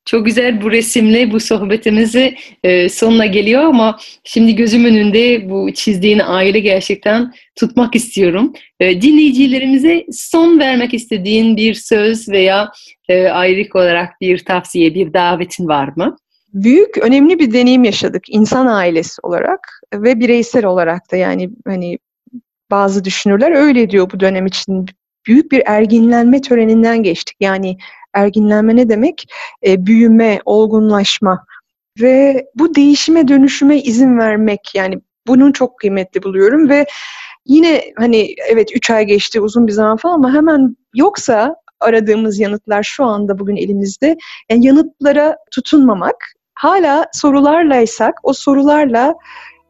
çok 0.08 0.26
güzel 0.26 0.62
bu 0.62 0.70
resimle 0.70 1.30
bu 1.30 1.40
sohbetimizi 1.40 2.36
e, 2.64 2.88
sonuna 2.88 3.26
geliyor 3.26 3.62
ama 3.62 3.98
şimdi 4.24 4.56
gözüm 4.56 4.84
önünde 4.84 5.50
bu 5.50 5.72
çizdiğin 5.74 6.20
aile 6.24 6.60
gerçekten 6.60 7.32
tutmak 7.56 7.96
istiyorum. 7.96 8.52
E, 8.80 9.02
dinleyicilerimize 9.02 10.06
son 10.12 10.58
vermek 10.58 10.94
istediğin 10.94 11.56
bir 11.56 11.74
söz 11.74 12.28
veya 12.28 12.72
e, 13.08 13.28
ayrık 13.28 13.76
olarak 13.76 14.20
bir 14.20 14.44
tavsiye, 14.44 14.94
bir 14.94 15.12
davetin 15.12 15.68
var 15.68 15.90
mı? 15.96 16.16
Büyük, 16.54 16.98
önemli 16.98 17.38
bir 17.38 17.52
deneyim 17.52 17.84
yaşadık 17.84 18.22
insan 18.28 18.66
ailesi 18.66 19.20
olarak 19.22 19.80
ve 19.94 20.20
bireysel 20.20 20.64
olarak 20.64 21.12
da 21.12 21.16
yani 21.16 21.50
hani 21.66 21.98
bazı 22.70 23.04
düşünürler 23.04 23.52
öyle 23.52 23.90
diyor 23.90 24.10
bu 24.12 24.20
dönem 24.20 24.46
için 24.46 24.86
büyük 25.26 25.52
bir 25.52 25.62
erginlenme 25.66 26.40
töreninden 26.40 27.02
geçtik. 27.02 27.36
Yani 27.40 27.76
erginlenme 28.14 28.76
ne 28.76 28.88
demek? 28.88 29.26
E, 29.66 29.86
büyüme, 29.86 30.40
olgunlaşma 30.44 31.44
ve 32.00 32.46
bu 32.54 32.74
değişime 32.74 33.28
dönüşüme 33.28 33.78
izin 33.78 34.18
vermek 34.18 34.60
yani 34.74 35.00
bunun 35.26 35.52
çok 35.52 35.78
kıymetli 35.78 36.22
buluyorum 36.22 36.68
ve 36.68 36.86
yine 37.46 37.84
hani 37.96 38.34
evet 38.48 38.76
3 38.76 38.90
ay 38.90 39.04
geçti 39.04 39.40
uzun 39.40 39.66
bir 39.66 39.72
zaman 39.72 39.96
falan 39.96 40.14
ama 40.14 40.32
hemen 40.34 40.76
yoksa 40.94 41.56
aradığımız 41.80 42.38
yanıtlar 42.38 42.82
şu 42.82 43.04
anda 43.04 43.38
bugün 43.38 43.56
elimizde. 43.56 44.16
Yani 44.50 44.66
yanıtlara 44.66 45.36
tutunmamak, 45.50 46.16
hala 46.54 47.06
sorularlaysak 47.12 48.14
o 48.22 48.32
sorularla 48.32 49.14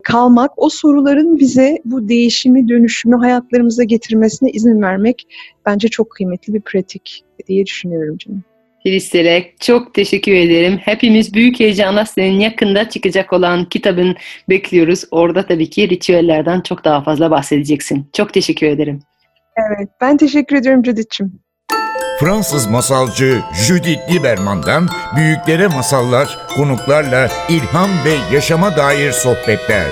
kalmak, 0.08 0.50
o 0.56 0.68
soruların 0.68 1.38
bize 1.38 1.78
bu 1.84 2.08
değişimi, 2.08 2.68
dönüşümü 2.68 3.16
hayatlarımıza 3.16 3.84
getirmesine 3.84 4.50
izin 4.50 4.82
vermek 4.82 5.26
bence 5.66 5.88
çok 5.88 6.10
kıymetli 6.10 6.54
bir 6.54 6.60
pratik 6.60 7.24
diye 7.48 7.66
düşünüyorum 7.66 8.18
canım. 8.18 8.44
Filistelek 8.82 9.60
çok 9.60 9.94
teşekkür 9.94 10.32
ederim. 10.32 10.78
Hepimiz 10.84 11.34
büyük 11.34 11.60
heyecanla 11.60 12.04
senin 12.04 12.40
yakında 12.40 12.88
çıkacak 12.88 13.32
olan 13.32 13.64
kitabın 13.64 14.16
bekliyoruz. 14.48 15.04
Orada 15.10 15.46
tabii 15.46 15.70
ki 15.70 15.88
ritüellerden 15.88 16.60
çok 16.60 16.84
daha 16.84 17.02
fazla 17.02 17.30
bahsedeceksin. 17.30 18.06
Çok 18.12 18.34
teşekkür 18.34 18.66
ederim. 18.66 19.00
Evet, 19.56 19.88
ben 20.00 20.16
teşekkür 20.16 20.56
ediyorum 20.56 20.84
Judith'ciğim. 20.84 21.47
Fransız 22.20 22.66
masalcı 22.66 23.42
Judith 23.66 24.12
Lieberman'dan 24.12 24.88
büyüklere 25.16 25.66
masallar, 25.66 26.38
konuklarla 26.56 27.28
ilham 27.48 27.90
ve 28.04 28.34
yaşama 28.34 28.76
dair 28.76 29.12
sohbetler. 29.12 29.86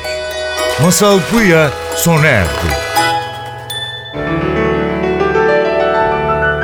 Masal 0.83 1.19
Buya 1.33 1.71
sona 1.95 2.27
erdi. 2.27 2.49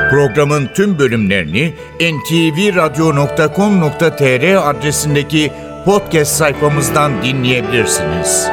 Programın 0.09 0.69
tüm 0.75 0.99
bölümlerini 0.99 1.73
ntvradio.com.tr 1.99 4.69
adresindeki 4.69 5.53
podcast 5.85 6.31
sayfamızdan 6.31 7.23
dinleyebilirsiniz. 7.23 8.47